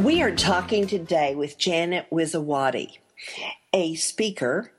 [0.00, 2.98] We are talking today with Janet Wiszowaty,
[3.74, 4.72] a speaker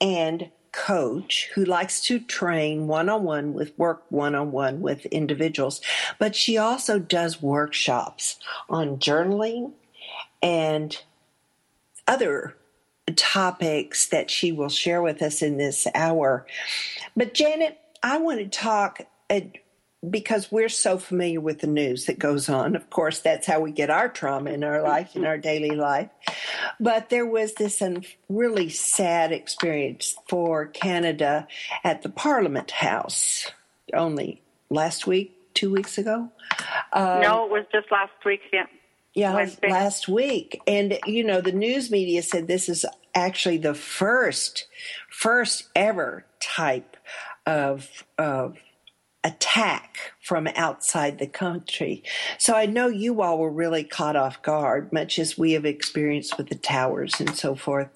[0.00, 5.06] and coach who likes to train one on one with work one on one with
[5.06, 5.80] individuals,
[6.18, 9.72] but she also does workshops on journaling
[10.42, 11.02] and
[12.08, 12.56] other
[13.14, 16.46] topics that she will share with us in this hour.
[17.16, 19.40] But Janet, I want to talk uh,
[20.08, 22.74] because we're so familiar with the news that goes on.
[22.74, 26.10] Of course, that's how we get our trauma in our life, in our daily life.
[26.80, 31.46] But there was this um, really sad experience for Canada
[31.84, 33.50] at the Parliament House
[33.94, 36.30] only last week, two weeks ago.
[36.92, 38.40] Um, no, it was just last week.
[38.52, 38.66] Yeah.
[39.14, 39.70] Yeah, Wednesday.
[39.70, 40.62] last week.
[40.66, 44.66] And, you know, the news media said this is actually the first,
[45.10, 46.96] first ever type
[47.44, 48.56] of, of
[49.24, 52.02] attack from outside the country.
[52.38, 56.36] So I know you all were really caught off guard, much as we have experienced
[56.36, 57.88] with the towers and so forth.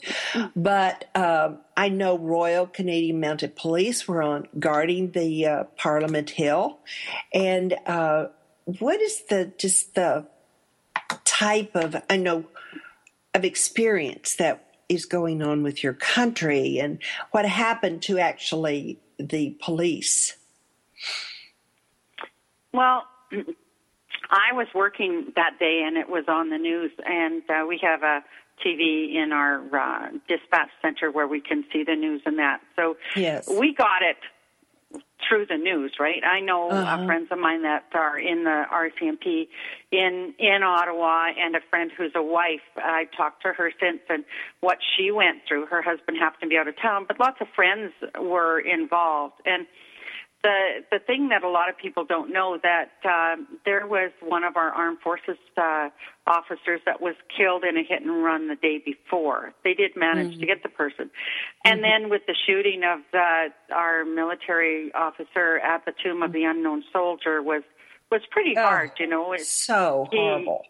[0.54, 6.78] But um, I know Royal Canadian Mounted Police were on guarding the uh, Parliament Hill,
[7.34, 8.26] and uh,
[8.64, 10.26] what is the just the
[11.24, 12.44] type of I know
[13.34, 16.98] of experience that is going on with your country and
[17.32, 20.36] what happened to actually the police?
[22.72, 23.04] Well,
[24.30, 28.02] I was working that day and it was on the news, and uh, we have
[28.02, 28.24] a
[28.64, 32.60] TV in our uh, dispatch center where we can see the news and that.
[32.74, 33.48] So yes.
[33.48, 34.16] we got it
[35.28, 36.22] through the news, right?
[36.24, 37.02] I know uh-huh.
[37.02, 39.48] uh, friends of mine that are in the RCMP
[39.90, 42.60] in in Ottawa, and a friend who's a wife.
[42.76, 44.24] I talked to her since and
[44.60, 45.66] what she went through.
[45.66, 49.66] Her husband happened to be out of town, but lots of friends were involved, and
[50.46, 54.44] the the thing that a lot of people don't know that um, there was one
[54.44, 55.88] of our armed forces uh,
[56.24, 59.52] officers that was killed in a hit and run the day before.
[59.64, 60.40] They did manage mm-hmm.
[60.40, 61.10] to get the person,
[61.64, 62.02] and mm-hmm.
[62.02, 66.84] then with the shooting of the, our military officer at the tomb of the unknown
[66.92, 67.62] soldier was
[68.12, 68.92] was pretty oh, hard.
[69.00, 70.62] You know, it's so he, horrible.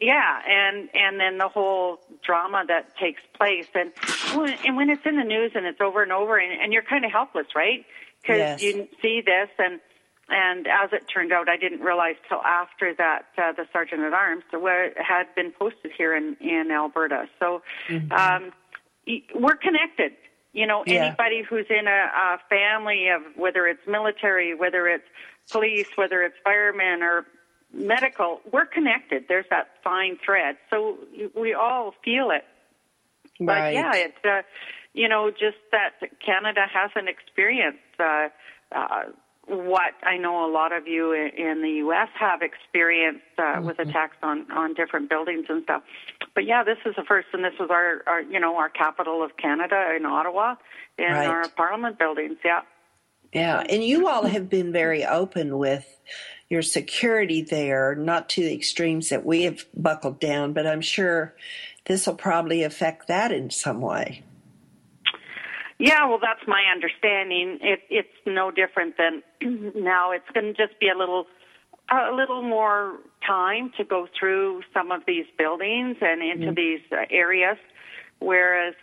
[0.00, 3.90] Yeah, and and then the whole drama that takes place, and
[4.36, 6.82] when, and when it's in the news and it's over and over, and, and you're
[6.82, 7.84] kind of helpless, right?
[8.24, 8.62] Because yes.
[8.62, 9.80] you see this and
[10.26, 14.14] and as it turned out, I didn't realize till after that uh, the sergeant at
[14.14, 17.26] arms had been posted here in in Alberta.
[17.38, 18.12] So mm-hmm.
[18.12, 18.52] um,
[19.34, 20.12] we're connected.
[20.52, 21.06] You know, yeah.
[21.06, 25.04] anybody who's in a, a family of whether it's military, whether it's
[25.50, 27.26] police, whether it's firemen or
[27.72, 29.24] medical, we're connected.
[29.28, 30.56] There's that fine thread.
[30.70, 30.98] So
[31.34, 32.44] we all feel it.
[33.40, 33.74] Right.
[33.74, 34.42] But yeah, it's uh,
[34.94, 35.92] you know just that
[36.24, 38.28] Canada hasn't experienced uh,
[38.72, 39.02] uh,
[39.46, 42.08] what I know a lot of you in the U.S.
[42.18, 43.66] have experienced uh, mm-hmm.
[43.66, 45.82] with attacks on on different buildings and stuff.
[46.34, 49.22] But yeah, this is the first, and this was our, our you know our capital
[49.22, 50.54] of Canada in Ottawa,
[50.98, 51.28] in right.
[51.28, 52.38] our Parliament buildings.
[52.44, 52.60] Yeah.
[53.32, 55.84] Yeah, and you all have been very open with
[56.48, 61.34] your security there, not to the extremes that we have buckled down, but I'm sure
[61.86, 64.22] this will probably affect that in some way.
[65.78, 67.58] Yeah, well, that's my understanding.
[67.60, 69.22] It, it's no different than
[69.74, 70.12] now.
[70.12, 71.26] It's going to just be a little,
[71.90, 76.54] a little more time to go through some of these buildings and into mm-hmm.
[76.54, 77.56] these uh, areas.
[78.20, 78.74] Whereas,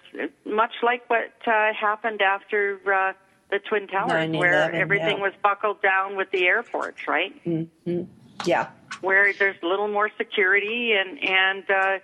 [0.46, 3.14] much like what uh, happened after uh,
[3.50, 5.24] the Twin Towers, where everything yeah.
[5.24, 7.34] was buckled down with the airports, right?
[7.46, 8.04] Mm-hmm.
[8.46, 8.70] Yeah,
[9.02, 12.00] where there's a little more security and and uh,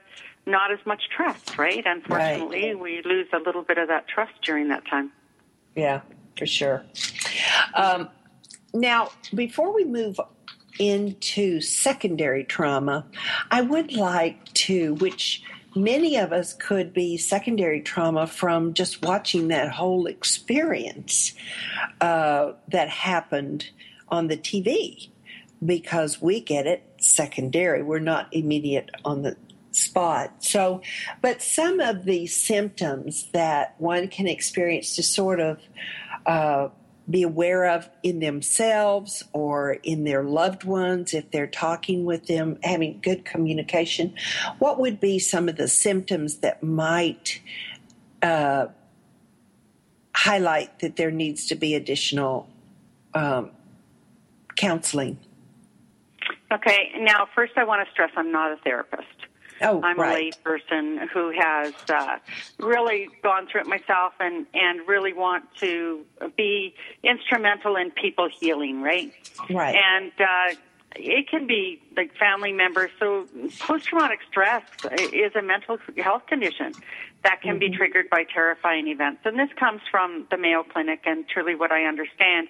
[0.47, 1.83] not as much trust, right?
[1.85, 2.79] Unfortunately, right.
[2.79, 5.11] we lose a little bit of that trust during that time.
[5.75, 6.01] Yeah,
[6.37, 6.83] for sure.
[7.75, 8.09] Um,
[8.73, 10.19] now, before we move
[10.79, 13.05] into secondary trauma,
[13.51, 15.43] I would like to, which
[15.75, 21.33] many of us could be secondary trauma from just watching that whole experience
[22.01, 23.69] uh, that happened
[24.09, 25.09] on the TV
[25.63, 27.83] because we get it secondary.
[27.83, 29.35] We're not immediate on the
[29.77, 30.43] spot.
[30.43, 30.81] So,
[31.21, 35.59] but some of the symptoms that one can experience to sort of
[36.25, 36.69] uh,
[37.09, 42.57] be aware of in themselves or in their loved ones, if they're talking with them,
[42.63, 44.13] having good communication,
[44.59, 47.41] what would be some of the symptoms that might
[48.21, 48.67] uh,
[50.13, 52.49] highlight that there needs to be additional
[53.13, 53.51] um,
[54.57, 55.17] counseling?
[56.51, 59.07] Okay, now first I want to stress I'm not a therapist.
[59.61, 60.09] Oh, I'm right.
[60.09, 62.17] a lay person who has uh,
[62.59, 66.05] really gone through it myself and, and really want to
[66.35, 69.13] be instrumental in people healing, right?
[69.49, 69.75] Right.
[69.75, 70.55] And uh,
[70.95, 72.91] it can be like family members.
[72.99, 73.27] So
[73.59, 74.63] post traumatic stress
[75.13, 76.73] is a mental health condition
[77.23, 77.71] that can mm-hmm.
[77.71, 79.21] be triggered by terrifying events.
[79.25, 82.47] And this comes from the Mayo Clinic and truly what I understand.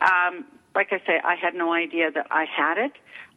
[0.00, 0.44] Um,
[0.78, 2.92] like I say, I had no idea that I had it.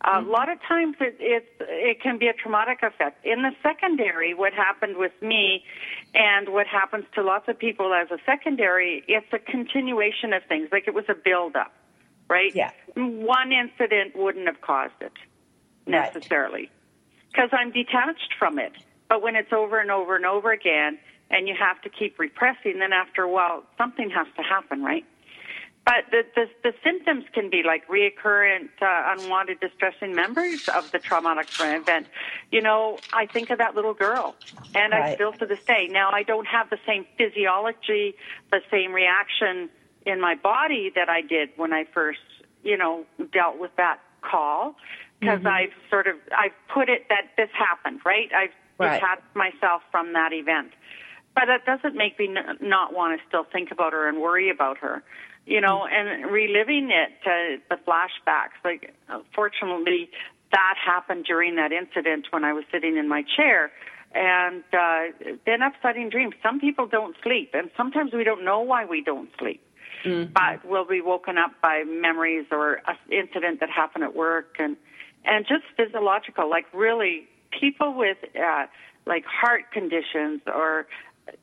[0.06, 0.28] Mm-hmm.
[0.28, 3.26] A lot of times it, it, it can be a traumatic effect.
[3.26, 5.64] In the secondary, what happened with me
[6.14, 10.70] and what happens to lots of people as a secondary, it's a continuation of things.
[10.72, 11.74] Like it was a buildup,
[12.30, 12.54] right?
[12.54, 12.70] Yeah.
[12.96, 15.14] One incident wouldn't have caused it
[15.88, 16.70] necessarily
[17.32, 17.62] because right.
[17.62, 18.74] I'm detached from it.
[19.10, 21.00] But when it's over and over and over again
[21.32, 25.06] and you have to keep repressing, then after a while, something has to happen, right?
[25.84, 31.00] But the, the, the symptoms can be like reoccurrent, uh, unwanted, distressing memories of the
[31.00, 32.06] traumatic event.
[32.52, 34.36] You know, I think of that little girl,
[34.76, 35.14] and right.
[35.14, 35.88] I still to this day.
[35.92, 38.16] Now, I don't have the same physiology,
[38.52, 39.70] the same reaction
[40.06, 42.20] in my body that I did when I first,
[42.64, 44.76] you know, dealt with that call,
[45.20, 45.48] because mm-hmm.
[45.48, 48.30] I've sort of I've put it that this happened, right?
[48.36, 49.00] I've right.
[49.00, 50.74] detached myself from that event.
[51.34, 54.50] But that doesn't make me n- not want to still think about her and worry
[54.50, 55.02] about her
[55.46, 58.58] you know, and reliving it, uh, the flashbacks.
[58.64, 58.94] Like,
[59.34, 60.10] fortunately,
[60.52, 63.72] that happened during that incident when I was sitting in my chair.
[64.14, 66.36] And uh, then upsetting dreams.
[66.44, 69.64] Some people don't sleep, and sometimes we don't know why we don't sleep.
[70.04, 70.34] Mm-hmm.
[70.34, 74.76] But we'll be woken up by memories or an incident that happened at work, and
[75.24, 76.50] and just physiological.
[76.50, 77.26] Like really,
[77.58, 78.66] people with uh,
[79.06, 80.88] like heart conditions or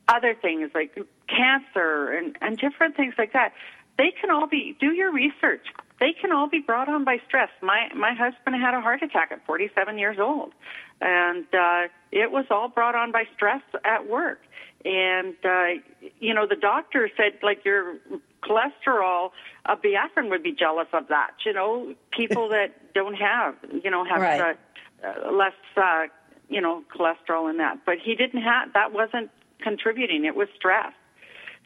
[0.07, 0.95] other things like
[1.27, 3.53] cancer and and different things like that
[3.99, 5.67] they can all be do your research.
[5.99, 7.49] They can all be brought on by stress.
[7.61, 10.53] My my husband had a heart attack at 47 years old,
[11.01, 14.39] and uh, it was all brought on by stress at work.
[14.85, 15.81] And uh,
[16.19, 17.97] you know, the doctor said like your
[18.41, 19.31] cholesterol,
[19.65, 21.31] a Biafran would be jealous of that.
[21.45, 24.55] You know, people that don't have, you know, have right.
[25.03, 26.03] uh, uh, less, uh,
[26.47, 27.79] you know, cholesterol in that.
[27.85, 28.71] But he didn't have.
[28.73, 29.29] That wasn't
[29.61, 30.23] contributing.
[30.23, 30.93] It was stress.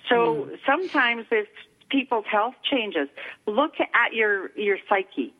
[0.09, 0.57] So mm.
[0.65, 1.47] sometimes if
[1.93, 3.07] people's health changes.
[3.47, 5.33] Look at your your psyche.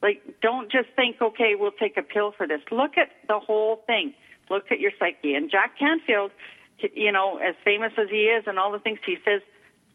[0.00, 2.60] Like, don't just think, okay, we'll take a pill for this.
[2.70, 4.14] Look at the whole thing.
[4.48, 5.34] Look at your psyche.
[5.34, 6.30] And Jack Canfield,
[6.94, 9.42] you know, as famous as he is and all the things he says,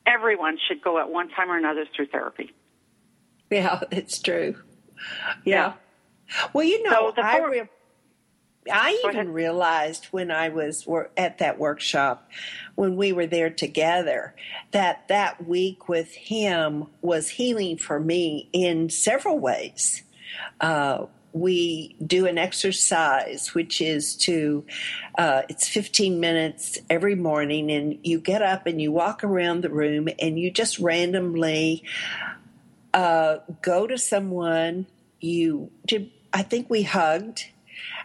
[0.06, 2.52] everyone should go at one time or another through therapy.
[3.50, 4.56] Yeah, it's true.
[5.46, 5.74] Yeah.
[6.26, 6.48] yeah.
[6.52, 7.70] Well, you know, so I, re-
[8.72, 10.88] I even realized when I was
[11.18, 12.30] at that workshop,
[12.76, 14.36] when we were there together,
[14.72, 20.04] that that week with him was healing for me in several ways.
[20.62, 24.64] Uh, we do an exercise, which is to,
[25.18, 29.70] uh, it's 15 minutes every morning, and you get up and you walk around the
[29.70, 31.84] room and you just randomly
[32.94, 34.86] uh, go to someone.
[35.20, 37.46] You, did, I think we hugged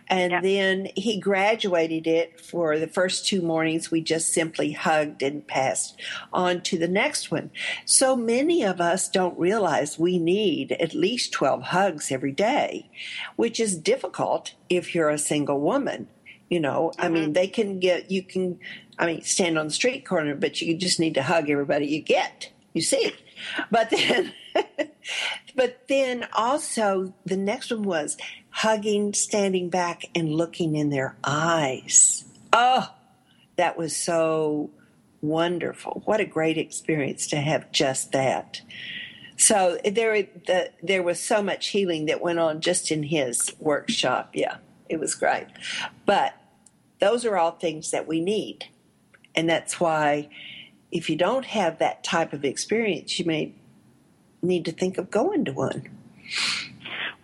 [0.08, 0.40] and yeah.
[0.40, 3.90] then he graduated it for the first two mornings.
[3.90, 6.00] We just simply hugged and passed
[6.32, 7.50] on to the next one.
[7.84, 12.90] So many of us don't realize we need at least 12 hugs every day,
[13.36, 16.08] which is difficult if you're a single woman.
[16.48, 17.04] You know, mm-hmm.
[17.04, 18.58] I mean, they can get, you can,
[18.98, 22.00] I mean, stand on the street corner, but you just need to hug everybody you
[22.00, 22.50] get.
[22.72, 23.12] You see?
[23.70, 24.32] But then,
[25.54, 28.16] but then also the next one was
[28.58, 32.24] hugging, standing back, and looking in their eyes.
[32.52, 32.92] Oh,
[33.54, 34.70] that was so
[35.22, 36.02] wonderful.
[36.06, 38.60] What a great experience to have just that.
[39.36, 44.30] So there, the, there was so much healing that went on just in his workshop.
[44.34, 44.56] Yeah,
[44.88, 45.46] it was great.
[46.04, 46.34] But
[46.98, 48.64] those are all things that we need.
[49.36, 50.30] And that's why
[50.90, 53.52] if you don't have that type of experience, you may
[54.42, 55.88] need to think of going to one.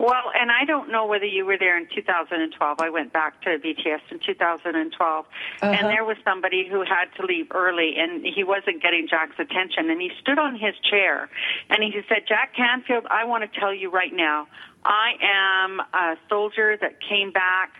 [0.04, 2.78] Well, and I don't know whether you were there in 2012.
[2.78, 5.72] I went back to BTS in 2012, uh-huh.
[5.72, 9.88] and there was somebody who had to leave early, and he wasn't getting Jack's attention.
[9.88, 11.30] And he stood on his chair,
[11.70, 14.46] and he said, "Jack Canfield, I want to tell you right now,
[14.84, 17.70] I am a soldier that came back."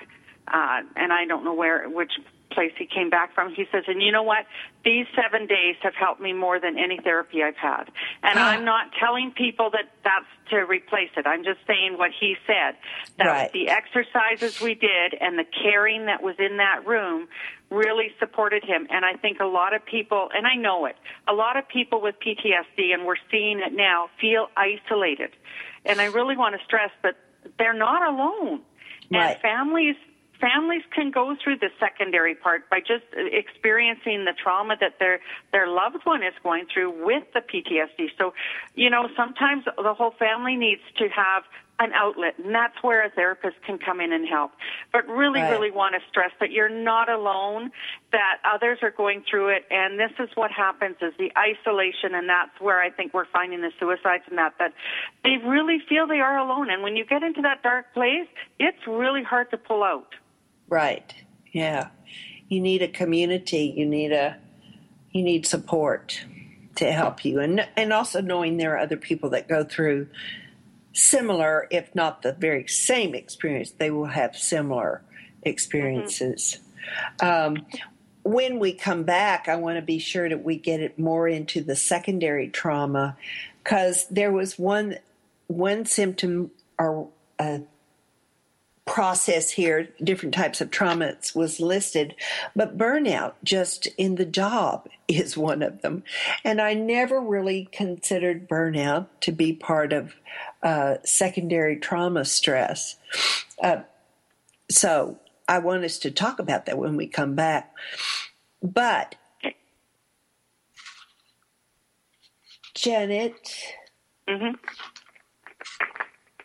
[0.46, 2.12] Uh, and I don't know where, which
[2.54, 3.52] place he came back from.
[3.54, 4.46] He says, and you know what?
[4.84, 7.84] These seven days have helped me more than any therapy I've had.
[8.22, 8.50] And ah.
[8.50, 11.26] I'm not telling people that that's to replace it.
[11.26, 12.76] I'm just saying what he said.
[13.18, 13.52] That right.
[13.52, 17.28] the exercises we did and the caring that was in that room
[17.70, 18.86] really supported him.
[18.90, 20.96] And I think a lot of people, and I know it,
[21.26, 25.30] a lot of people with PTSD, and we're seeing it now, feel isolated.
[25.84, 27.16] And I really want to stress that
[27.58, 28.60] they're not alone.
[29.10, 29.32] Right.
[29.32, 29.96] And families
[30.40, 35.20] families can go through the secondary part by just uh, experiencing the trauma that their
[35.52, 38.08] their loved one is going through with the PTSD.
[38.18, 38.34] So,
[38.74, 41.44] you know, sometimes the whole family needs to have
[41.80, 44.52] an outlet, and that's where a therapist can come in and help.
[44.92, 45.50] But really, Right.
[45.50, 47.72] really want to stress that you're not alone,
[48.12, 52.28] that others are going through it, and this is what happens is the isolation, and
[52.28, 54.72] that's where I think we're finding the suicides and that, that
[55.24, 56.70] they really feel they are alone.
[56.70, 58.28] And when you get into that dark place,
[58.60, 60.14] it's really hard to pull out.
[60.68, 61.14] Right.
[61.52, 61.88] Yeah.
[62.48, 63.72] You need a community.
[63.76, 64.36] You need a
[65.14, 66.24] you need support
[66.74, 70.08] to help you and and also knowing there are other people that go through
[70.92, 75.02] similar if not the very same experience they will have similar
[75.42, 76.58] experiences
[77.20, 77.64] um,
[78.24, 81.62] when we come back i want to be sure that we get it more into
[81.62, 83.16] the secondary trauma
[83.62, 84.96] because there was one
[85.46, 87.08] one symptom or
[87.38, 87.58] uh,
[88.86, 92.14] process here, different types of traumas was listed,
[92.54, 96.02] but burnout just in the job is one of them.
[96.44, 100.14] And I never really considered burnout to be part of
[100.62, 102.96] uh, secondary trauma stress.
[103.62, 103.82] Uh,
[104.70, 105.18] so
[105.48, 107.72] I want us to talk about that when we come back.
[108.62, 109.16] But,
[112.74, 113.50] Janet,
[114.28, 114.52] hmm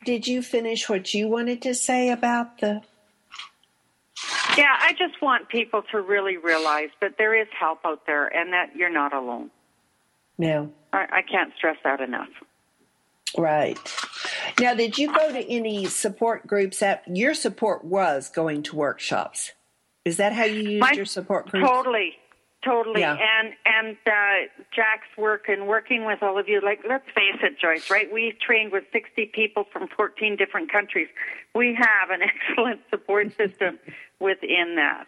[0.09, 2.81] did you finish what you wanted to say about the
[4.57, 8.51] Yeah, I just want people to really realize that there is help out there and
[8.53, 9.51] that you're not alone.
[10.39, 12.29] no I, I can't stress that enough.
[13.37, 13.77] Right.
[14.59, 16.79] Now, did you go to any support groups?
[16.79, 19.51] That your support was going to workshops.
[20.05, 21.69] Is that how you used My- your support groups?
[21.69, 22.13] Totally,
[22.63, 23.01] totally.
[23.01, 23.17] Yeah.
[23.17, 26.61] And and uh, Jack's work and working with all of you.
[26.61, 27.89] Like, let's face it, Joyce.
[27.89, 28.11] Right?
[28.11, 31.07] We trained with sixty people from fourteen different countries.
[31.55, 33.79] We have an excellent support system
[34.19, 35.07] within that.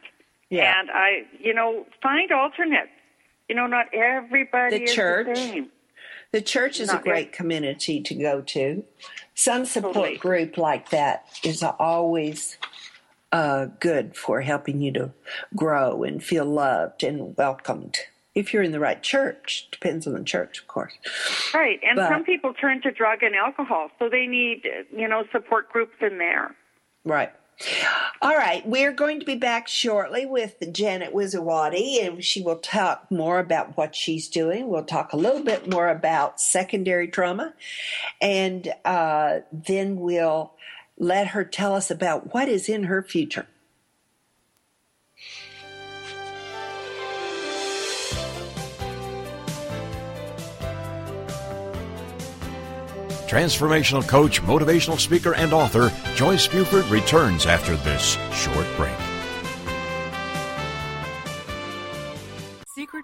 [0.50, 0.80] Yeah.
[0.80, 2.90] And I, you know, find alternates.
[3.48, 5.28] You know, not everybody The is church.
[5.28, 5.70] the same.
[6.32, 7.34] The church is a great yet.
[7.34, 8.86] community to go to.
[9.36, 10.18] Some support Totally.
[10.18, 12.58] group like that is always
[13.32, 15.12] uh, good for helping you to
[15.56, 17.98] grow and feel loved and welcomed.
[18.34, 20.94] If you're in the right church, depends on the church, of course.
[21.54, 21.80] Right.
[21.84, 25.70] And But- some people turn to drug and alcohol, so they need, you know, support
[25.70, 26.56] groups in there.
[27.04, 27.32] Right.
[28.24, 33.12] All right, we're going to be back shortly with Janet Wiszowaty, and she will talk
[33.12, 34.68] more about what she's doing.
[34.68, 37.54] We'll talk a little bit more about secondary trauma,
[38.20, 40.54] and uh, then we'll
[41.02, 43.48] let her tell us about what is in her future.
[53.28, 59.11] Transformational coach, motivational speaker, and author Joyce Buford returns after this short break.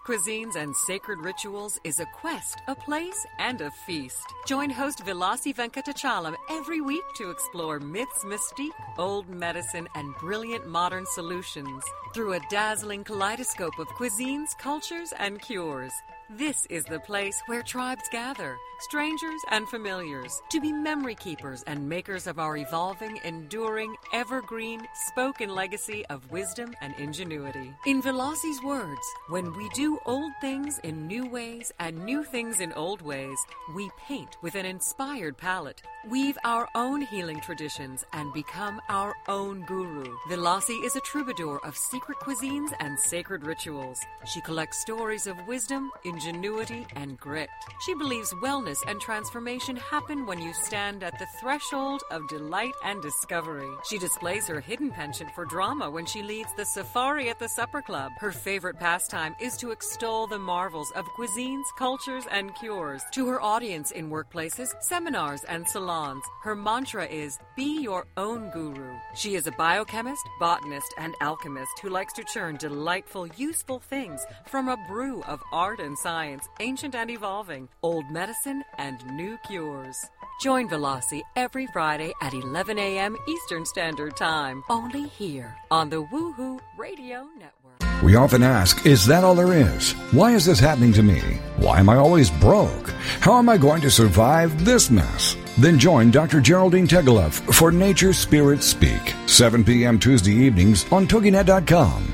[0.08, 4.24] Cuisines and Sacred Rituals is a quest, a place, and a feast.
[4.46, 11.06] Join host Vilasi Venkatachalam every week to explore myths, mystique, old medicine, and brilliant modern
[11.08, 11.84] solutions
[12.14, 15.92] through a dazzling kaleidoscope of cuisines, cultures, and cures.
[16.30, 21.88] This is the place where tribes gather, strangers and familiars, to be memory keepers and
[21.88, 27.74] makers of our evolving, enduring, evergreen, spoken legacy of wisdom and ingenuity.
[27.86, 32.74] In Velasi's words, when we do old things in new ways and new things in
[32.74, 33.38] old ways,
[33.76, 39.66] we paint with an inspired palette, weave our own healing traditions, and become our own
[39.66, 40.16] guru.
[40.30, 44.00] Velasi is a troubadour of secret cuisines and sacred rituals.
[44.26, 47.50] She collects stories of wisdom, ingenuity, and grit.
[47.86, 53.02] She believes wellness and transformation happen when you stand at the threshold of delight and
[53.02, 53.70] discovery.
[53.90, 57.82] She displays her hidden penchant for drama when she leads the safari at the supper
[57.82, 58.12] club.
[58.20, 63.02] Her favorite pastime is to extol the marvels of cuisines, cultures, and cures.
[63.12, 68.94] To her audience in workplaces, seminars, and salons, her mantra is be your own guru.
[69.16, 74.68] She is a biochemist, botanist, and alchemist who likes to churn delightful, useful things from
[74.68, 79.96] a brew of art and science, ancient and evolving, old medicine, and new cures.
[80.42, 83.16] Join Velasi every Friday at 11 a.m.
[83.26, 87.67] Eastern Standard Time, only here on the Woohoo Radio Network.
[88.04, 89.94] We often ask, is that all there is?
[90.12, 91.20] Why is this happening to me?
[91.58, 92.90] Why am I always broke?
[93.22, 95.36] How am I going to survive this mess?
[95.58, 96.40] Then join Dr.
[96.40, 99.98] Geraldine Tegeloff for Nature Spirit Speak, 7 p.m.
[99.98, 102.14] Tuesday evenings on TogiNet.com.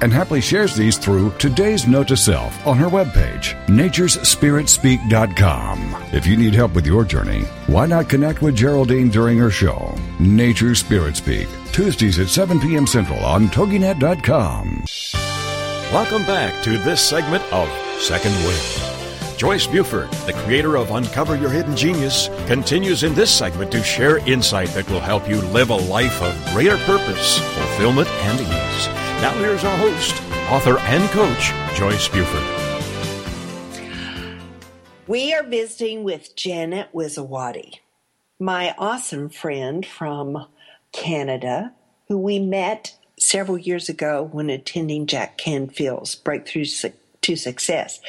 [0.00, 6.04] and happily shares these through today's note to self on her webpage, naturespiritspeak.com.
[6.12, 9.94] If you need help with your journey, why not connect with Geraldine during her show,
[10.18, 12.86] Nature Spirit Speak, Tuesdays at 7 p.m.
[12.86, 14.84] Central on TogiNet.com.
[15.92, 17.68] Welcome back to this segment of
[18.00, 18.88] Second Wind.
[19.38, 24.18] Joyce Buford, the creator of Uncover Your Hidden Genius, continues in this segment to share
[24.28, 29.07] insight that will help you live a life of greater purpose, fulfillment, and ease.
[29.20, 32.40] Now, here's our host, author, and coach, Joyce Buford.
[35.08, 37.80] We are visiting with Janet Wiszowaty,
[38.38, 40.46] my awesome friend from
[40.92, 41.74] Canada,
[42.06, 46.66] who we met several years ago when attending Jack Canfield's Breakthrough
[47.22, 48.00] to success.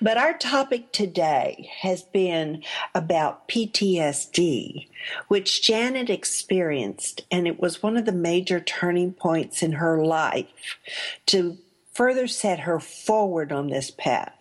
[0.00, 2.62] But our topic today has been
[2.94, 4.88] about PTSD,
[5.28, 10.78] which Janet experienced, and it was one of the major turning points in her life
[11.26, 11.58] to
[11.92, 14.32] further set her forward on this path.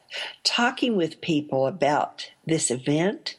[0.44, 3.36] Talking with people about this event,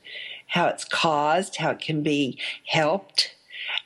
[0.48, 3.34] how it's caused, how it can be helped,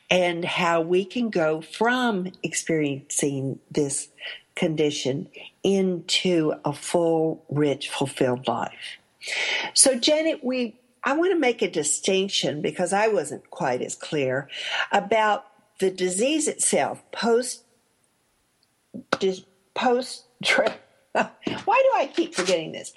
[0.09, 4.09] and how we can go from experiencing this
[4.55, 5.29] condition
[5.63, 8.99] into a full, rich, fulfilled life.
[9.73, 14.49] So, Janet, we I want to make a distinction because I wasn't quite as clear
[14.91, 15.45] about
[15.79, 17.63] the disease itself post
[19.73, 20.25] post
[21.11, 22.93] why do I keep forgetting this?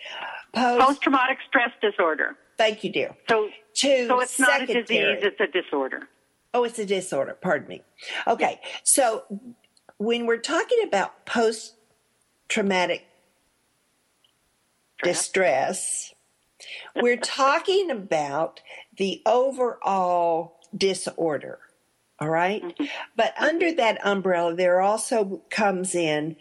[0.54, 2.36] Post traumatic stress disorder.
[2.58, 3.16] Thank you, dear.
[3.28, 6.08] So, to so it's not a disease; it's a disorder.
[6.54, 7.36] Oh, it's a disorder.
[7.40, 7.82] Pardon me.
[8.26, 9.24] Okay, so
[9.96, 11.74] when we're talking about post
[12.52, 13.06] traumatic
[15.02, 16.12] distress,
[16.94, 18.60] we're talking about
[18.98, 21.58] the overall disorder.
[22.20, 22.62] All right?
[22.62, 22.84] mm-hmm.
[23.16, 26.36] But under that umbrella, there also comes in,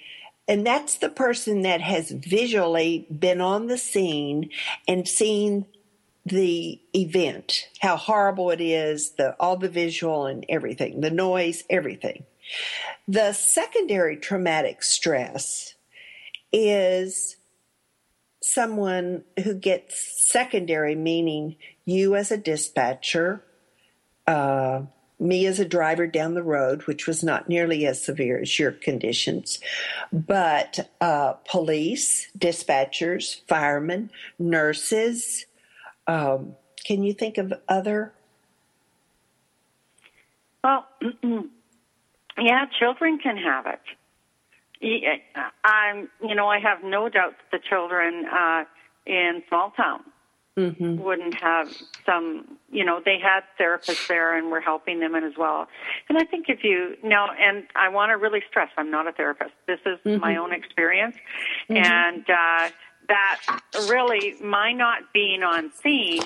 [0.49, 4.49] and that's the person that has visually been on the scene
[4.89, 5.65] and seen
[6.25, 12.25] the event, how horrible it is, the all the visual and everything, the noise, everything.
[13.07, 15.75] The secondary traumatic stress
[16.51, 17.37] is
[18.41, 23.43] someone who gets secondary, meaning you as a dispatcher,
[24.27, 24.81] uh,
[25.19, 28.71] me as a driver down the road, which was not nearly as severe as your
[28.71, 29.59] conditions,
[30.11, 35.45] but uh, police, dispatchers, firemen, nurses.
[36.07, 38.13] Um, can you think of other?
[40.63, 40.87] Well,
[42.37, 43.81] Yeah, children can have it.
[45.63, 48.63] I'm, you know, I have no doubt that the children uh,
[49.05, 50.01] in small town
[50.57, 50.97] mm-hmm.
[50.97, 51.69] wouldn't have
[52.05, 55.67] some, you know, they had therapists there and were helping them in as well.
[56.09, 59.11] And I think if you now, and I want to really stress, I'm not a
[59.11, 59.53] therapist.
[59.67, 60.19] This is mm-hmm.
[60.19, 61.15] my own experience,
[61.69, 61.77] mm-hmm.
[61.77, 62.69] and uh,
[63.07, 63.41] that
[63.89, 66.23] really my not being on scene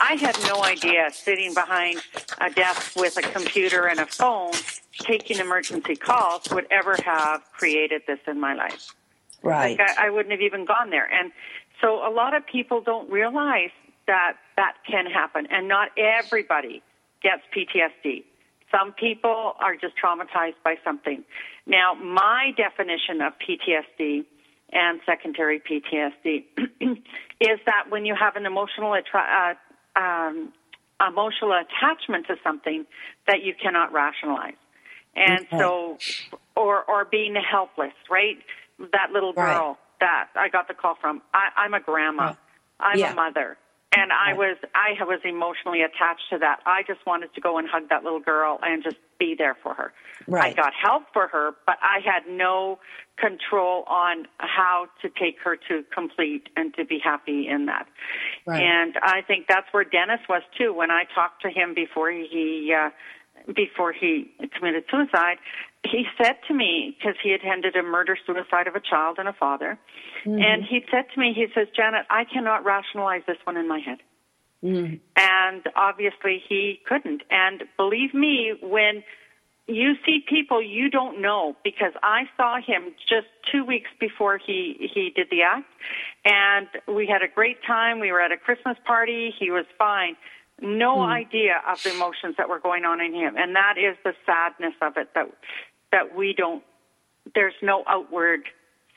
[0.00, 2.02] I had no idea sitting behind
[2.40, 4.52] a desk with a computer and a phone
[4.98, 8.94] taking emergency calls would ever have created this in my life.
[9.42, 9.78] Right.
[9.78, 11.08] Like I, I wouldn't have even gone there.
[11.12, 11.32] And
[11.80, 13.70] so a lot of people don't realize
[14.06, 15.46] that that can happen.
[15.50, 16.82] And not everybody
[17.22, 18.24] gets PTSD.
[18.70, 21.24] Some people are just traumatized by something.
[21.66, 24.24] Now, my definition of PTSD
[24.72, 26.44] and secondary PTSD
[27.40, 29.54] is that when you have an emotional attra- uh,
[29.96, 30.52] um,
[31.06, 32.86] emotional attachment to something
[33.26, 34.54] that you cannot rationalize.
[35.14, 35.58] And okay.
[35.58, 35.98] so,
[36.56, 38.38] or, or being helpless, right?
[38.78, 40.00] That little girl right.
[40.00, 42.22] that I got the call from, I, I'm a grandma.
[42.22, 42.36] Right.
[42.80, 43.12] I'm yeah.
[43.12, 43.58] a mother.
[43.94, 46.60] And I was, I was emotionally attached to that.
[46.64, 49.74] I just wanted to go and hug that little girl and just be there for
[49.74, 49.92] her.
[50.26, 50.52] Right.
[50.52, 52.78] I got help for her, but I had no
[53.18, 57.86] control on how to take her to complete and to be happy in that.
[58.46, 58.62] Right.
[58.62, 60.72] And I think that's where Dennis was too.
[60.72, 62.90] When I talked to him before he, uh,
[63.54, 65.36] before he committed suicide,
[65.84, 69.32] he said to me, because he attended a murder suicide of a child and a
[69.32, 69.78] father,
[70.24, 70.40] mm-hmm.
[70.40, 73.80] and he said to me, he says, Janet, I cannot rationalize this one in my
[73.80, 73.98] head.
[74.62, 74.94] Mm-hmm.
[75.16, 77.22] And obviously he couldn't.
[77.30, 79.02] And believe me, when
[79.66, 84.90] you see people you don't know because I saw him just two weeks before he
[84.92, 85.70] he did the act,
[86.24, 88.00] and we had a great time.
[88.00, 89.32] We were at a Christmas party.
[89.38, 90.16] He was fine.
[90.60, 91.06] No mm.
[91.06, 94.74] idea of the emotions that were going on in him, and that is the sadness
[94.82, 95.30] of it that
[95.92, 96.62] that we don't.
[97.34, 98.42] There's no outward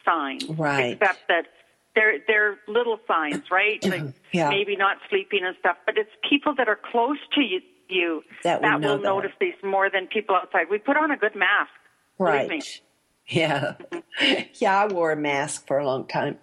[0.03, 0.93] sign, right?
[0.93, 1.45] Except that
[1.93, 3.84] they're they're little signs, right?
[3.86, 4.49] Like yeah.
[4.49, 8.61] maybe not sleeping and stuff, but it's people that are close to you you that,
[8.61, 9.03] that will that.
[9.03, 10.67] notice these more than people outside.
[10.69, 11.71] We put on a good mask.
[12.17, 12.81] Right.
[13.27, 13.75] Yeah.
[14.53, 16.38] yeah, I wore a mask for a long time.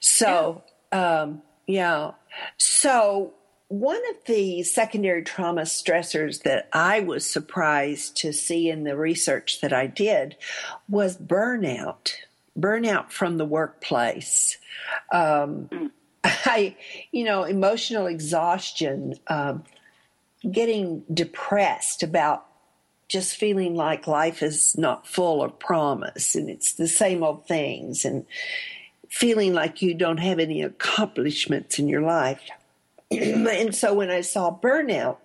[0.00, 0.62] So,
[0.92, 1.20] yeah.
[1.22, 2.12] Um, yeah.
[2.58, 3.34] So,
[3.68, 9.62] one of the secondary trauma stressors that I was surprised to see in the research
[9.62, 10.36] that I did
[10.90, 12.12] was burnout,
[12.58, 14.58] burnout from the workplace.
[15.10, 15.90] Um, mm.
[16.24, 16.76] I,
[17.12, 19.64] you know, emotional exhaustion, um,
[20.50, 22.46] getting depressed about
[23.08, 28.04] just feeling like life is not full of promise and it's the same old things
[28.04, 28.24] and
[29.10, 32.40] feeling like you don't have any accomplishments in your life.
[33.10, 35.18] and so when I saw burnout,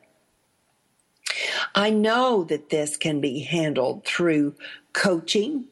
[1.74, 4.55] I know that this can be handled through
[4.91, 5.65] coaching,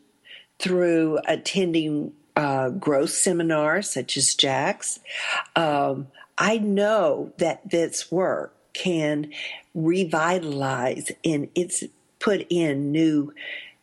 [0.60, 5.00] through attending uh, growth seminars such as Jack's.
[5.56, 9.32] Um, I know that this work can
[9.74, 11.84] revitalize and it's
[12.20, 13.34] put in new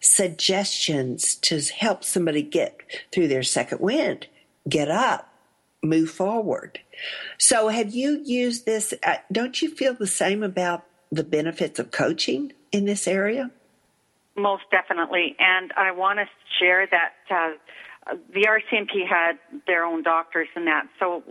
[0.01, 2.81] suggestions to help somebody get
[3.13, 4.27] through their second wind,
[4.69, 5.33] get up,
[5.83, 6.81] move forward.
[7.39, 8.95] So, have you used this?
[9.03, 13.51] Uh, don't you feel the same about the benefits of coaching in this area?
[14.37, 15.37] Most definitely.
[15.39, 16.27] And I want to
[16.59, 17.51] share that uh,
[18.07, 20.89] the RCMP had their own doctors and that.
[20.99, 21.23] So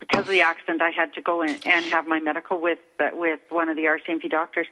[0.00, 2.78] because of the accident, I had to go in and have my medical with
[3.12, 4.66] with one of the RCMP doctors.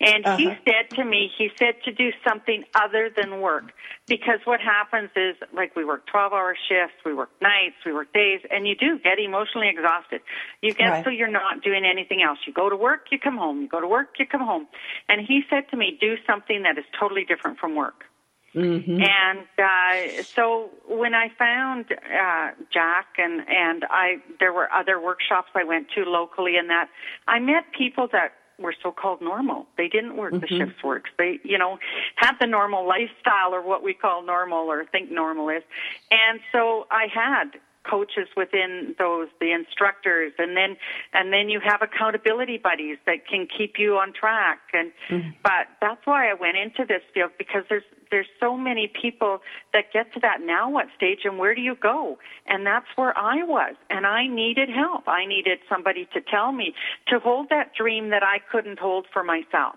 [0.00, 0.36] And uh-huh.
[0.36, 3.72] he said to me, he said to do something other than work
[4.08, 8.12] because what happens is like we work 12 hour shifts, we work nights, we work
[8.12, 10.20] days, and you do get emotionally exhausted.
[10.60, 11.04] You get right.
[11.04, 12.38] so you're not doing anything else.
[12.46, 13.62] You go to work, you come home.
[13.62, 14.66] You go to work, you come home.
[15.08, 18.04] And he said to me, do something that is totally different from work.
[18.54, 19.00] Mm-hmm.
[19.00, 25.50] And uh, so when I found uh, Jack and and I, there were other workshops
[25.54, 26.88] I went to locally, and that
[27.28, 29.66] I met people that were so-called normal.
[29.76, 30.40] They didn't work mm-hmm.
[30.40, 31.10] the shifts works.
[31.16, 31.78] They, you know,
[32.16, 35.62] had the normal lifestyle or what we call normal or think normal is.
[36.10, 37.52] And so I had
[37.88, 40.76] coaches within those the instructors and then
[41.14, 45.30] and then you have accountability buddies that can keep you on track and mm-hmm.
[45.42, 49.40] but that's why I went into this field because there's there's so many people
[49.72, 53.16] that get to that now what stage and where do you go and that's where
[53.16, 56.74] I was and I needed help I needed somebody to tell me
[57.08, 59.76] to hold that dream that I couldn't hold for myself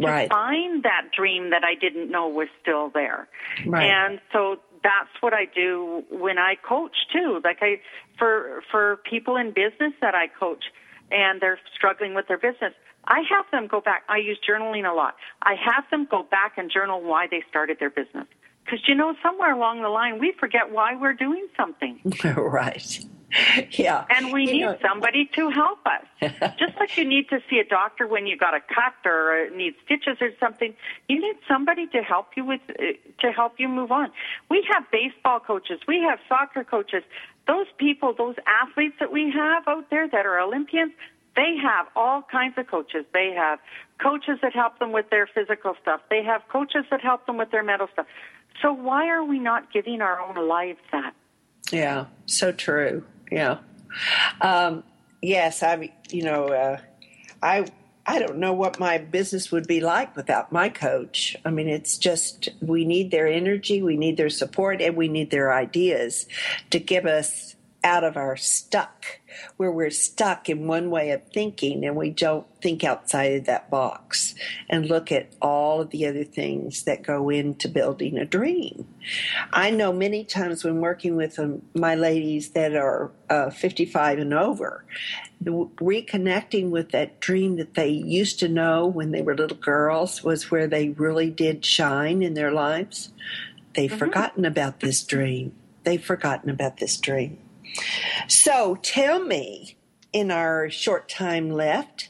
[0.00, 0.28] to right.
[0.28, 3.28] find that dream that I didn't know was still there.
[3.66, 3.90] Right.
[3.90, 7.40] And so that's what I do when I coach too.
[7.42, 7.80] Like I
[8.18, 10.64] for for people in business that I coach
[11.10, 12.74] and they're struggling with their business.
[13.06, 14.04] I have them go back.
[14.08, 15.16] I use journaling a lot.
[15.42, 18.26] I have them go back and journal why they started their business.
[18.64, 22.00] Because you know, somewhere along the line, we forget why we're doing something.
[22.36, 23.04] right.
[23.72, 24.04] yeah.
[24.10, 24.78] And we you need know.
[24.86, 26.04] somebody to help us.
[26.58, 29.74] Just like you need to see a doctor when you got a cut or need
[29.84, 30.74] stitches or something,
[31.08, 32.82] you need somebody to help you with uh,
[33.20, 34.10] to help you move on.
[34.50, 37.02] We have baseball coaches, we have soccer coaches.
[37.46, 40.92] Those people, those athletes that we have out there that are Olympians,
[41.36, 43.04] they have all kinds of coaches.
[43.12, 43.58] They have
[44.02, 46.00] coaches that help them with their physical stuff.
[46.08, 48.06] They have coaches that help them with their mental stuff.
[48.62, 51.14] So why are we not giving our own lives that?
[51.70, 53.04] Yeah, so true
[53.34, 53.58] yeah.
[54.40, 54.84] Um,
[55.22, 55.92] yes, I.
[56.10, 56.80] You know, uh,
[57.42, 57.66] I.
[58.06, 61.36] I don't know what my business would be like without my coach.
[61.42, 65.30] I mean, it's just we need their energy, we need their support, and we need
[65.30, 66.26] their ideas
[66.68, 69.20] to give us out of our stuck,
[69.58, 73.70] where we're stuck in one way of thinking and we don't think outside of that
[73.70, 74.34] box
[74.70, 78.88] and look at all of the other things that go into building a dream.
[79.52, 84.32] I know many times when working with um, my ladies that are uh, 55 and
[84.32, 84.84] over,
[85.44, 90.50] reconnecting with that dream that they used to know when they were little girls was
[90.50, 93.12] where they really did shine in their lives.
[93.74, 93.98] They've mm-hmm.
[93.98, 95.54] forgotten about this dream.
[95.82, 97.38] They've forgotten about this dream.
[98.28, 99.76] So tell me,
[100.12, 102.08] in our short time left,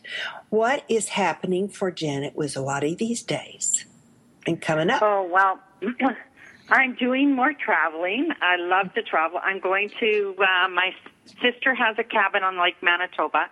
[0.51, 3.87] what is happening for Janet Wiszowaty these days
[4.47, 5.03] and coming up?
[5.03, 5.59] Oh, well,
[6.71, 8.29] I'm doing more traveling.
[8.41, 9.41] I love to travel.
[9.43, 10.95] I'm going to, uh, my
[11.43, 13.47] sister has a cabin on Lake Manitoba,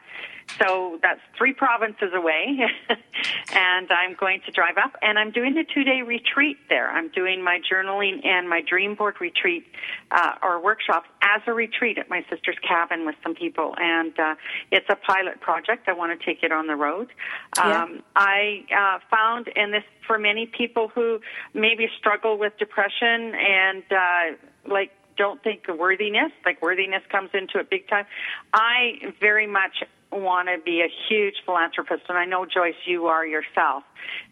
[0.59, 2.59] so that's three provinces away,
[3.55, 6.91] and I'm going to drive up, and I'm doing a two-day retreat there.
[6.91, 9.65] I'm doing my journaling and my dream board retreat
[10.11, 14.35] uh, or workshop as a retreat at my sister's cabin with some people, and uh,
[14.71, 15.89] it's a pilot project.
[15.89, 17.09] I want to take it on the road.
[17.57, 17.83] Yeah.
[17.83, 21.21] Um, I uh, found, and this for many people who
[21.55, 27.59] maybe struggle with depression and uh, like don't think of worthiness, like worthiness comes into
[27.59, 28.07] it big time.
[28.53, 33.27] I very much want to be a huge philanthropist, and I know Joyce, you are
[33.27, 33.85] yourself.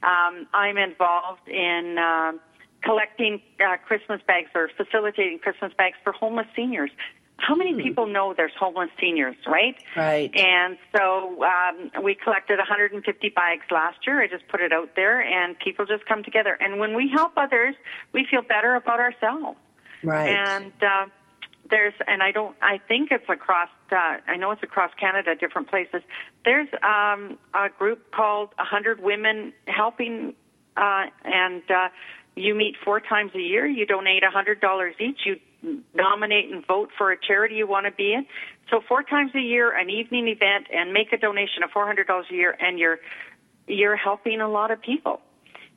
[0.03, 1.97] Um, I'm involved in.
[1.99, 2.33] Uh,
[2.83, 6.91] collecting uh, Christmas bags or facilitating Christmas bags for homeless seniors.
[7.37, 9.75] How many people know there's homeless seniors, right?
[9.97, 10.31] Right.
[10.37, 14.21] And so um, we collected 150 bags last year.
[14.21, 16.57] I just put it out there, and people just come together.
[16.61, 17.75] And when we help others,
[18.13, 19.59] we feel better about ourselves.
[20.05, 20.29] Right.
[20.29, 21.07] And uh,
[21.71, 23.69] there's, and I don't, I think it's across.
[23.91, 26.03] Uh, I know it's across Canada, different places.
[26.45, 30.35] There's um, a group called 100 Women Helping,
[30.77, 31.89] uh, and uh,
[32.37, 33.67] you meet four times a year.
[33.67, 35.21] You donate $100 each.
[35.25, 35.37] You
[35.95, 38.27] nominate and vote for a charity you want to be in.
[38.71, 42.35] So four times a year, an evening event, and make a donation of $400 a
[42.35, 42.99] year, and you're
[43.67, 45.21] you're helping a lot of people.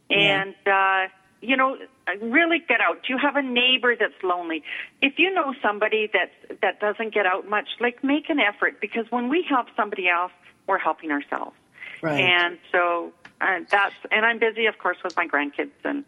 [0.10, 1.08] And uh,
[1.42, 1.78] you know,
[2.22, 3.04] really get out.
[3.08, 4.64] Do you have a neighbor that's lonely?
[5.02, 9.06] If you know somebody that that doesn't get out much, like make an effort because
[9.10, 10.32] when we help somebody else,
[10.68, 11.56] we're helping ourselves.
[12.02, 12.20] Right.
[12.20, 16.04] And so uh, that's and I'm busy, of course, with my grandkids and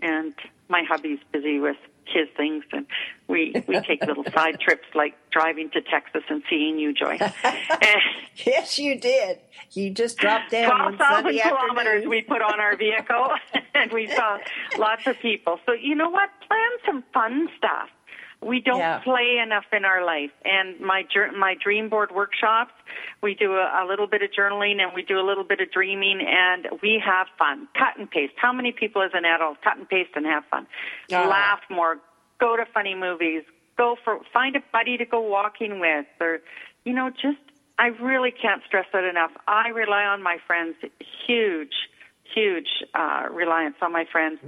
[0.00, 0.34] and
[0.68, 2.86] my hubby's busy with his things, and
[3.30, 7.20] we we take little side trips like driving to Texas and seeing you, Joyce.
[7.44, 8.00] And
[8.44, 9.38] yes, you did.
[9.72, 12.10] You just dropped down on 12,000 kilometers afternoon.
[12.10, 13.28] we put on our vehicle,
[13.74, 14.38] and we saw
[14.78, 15.58] lots of people.
[15.64, 16.28] So you know what?
[16.46, 17.88] Plan some fun stuff.
[18.42, 19.00] We don't Yeah.
[19.00, 20.30] play enough in our life.
[20.46, 21.04] And my
[21.36, 22.72] my dream board workshops,
[23.22, 25.70] we do a, a little bit of journaling and we do a little bit of
[25.70, 27.68] dreaming, and we have fun.
[27.78, 28.32] Cut and paste.
[28.36, 30.66] How many people as an adult cut and paste and have fun?
[31.12, 31.28] Ah.
[31.28, 31.98] Laugh more.
[32.40, 33.42] Go to funny movies.
[33.76, 36.40] Go for find a buddy to go walking with, or
[36.84, 37.38] you know, just
[37.78, 39.30] I really can't stress that enough.
[39.48, 40.76] I rely on my friends.
[41.26, 41.72] Huge,
[42.34, 44.38] huge uh, reliance on my friends.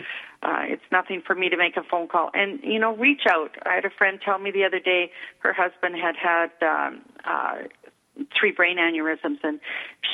[0.43, 2.31] Uh, it's nothing for me to make a phone call.
[2.35, 3.53] And, you know, reach out.
[3.65, 7.69] I had a friend tell me the other day her husband had had um, uh,
[8.39, 9.61] three brain aneurysms and,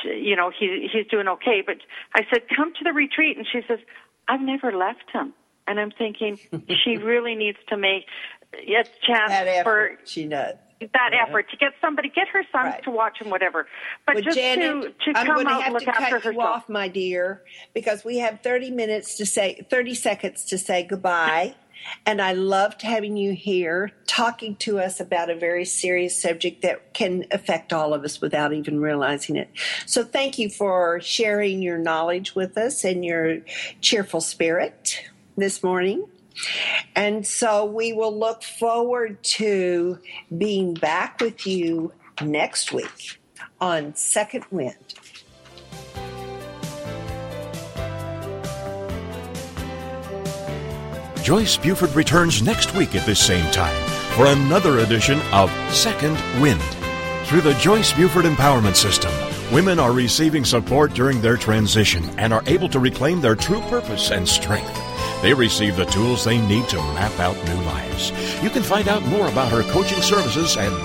[0.00, 1.62] she, you know, he, he's doing okay.
[1.66, 1.78] But
[2.14, 3.36] I said, come to the retreat.
[3.36, 3.80] And she says,
[4.28, 5.32] I've never left him.
[5.68, 6.38] And I'm thinking
[6.84, 8.06] she really needs to make
[8.54, 10.54] a chance that for effort, she does.
[10.80, 12.82] that effort to get somebody, get her sons Right.
[12.84, 13.66] to watch him, whatever.
[14.06, 15.90] But Well, just Janet, to to I'm come going to out and have look to
[15.90, 17.42] after cut you off, my dear,
[17.74, 21.54] because we have 30 minutes to say, 30 seconds to say goodbye.
[22.04, 26.92] And I loved having you here talking to us about a very serious subject that
[26.92, 29.48] can affect all of us without even realizing it.
[29.86, 33.38] So thank you for sharing your knowledge with us and your
[33.80, 35.02] cheerful spirit
[35.38, 36.04] this morning.
[36.94, 39.98] And so we will look forward to
[40.36, 43.20] being back with you next week
[43.60, 44.76] on Second Wind.
[51.22, 53.76] Joyce Buford returns next week at this same time
[54.12, 56.62] for another edition of Second Wind.
[57.26, 59.12] Through the Joyce Buford Empowerment System,
[59.52, 64.10] women are receiving support during their transition and are able to reclaim their true purpose
[64.10, 64.87] and strength.
[65.20, 68.12] They receive the tools they need to map out new lives.
[68.40, 70.72] You can find out more about her coaching services and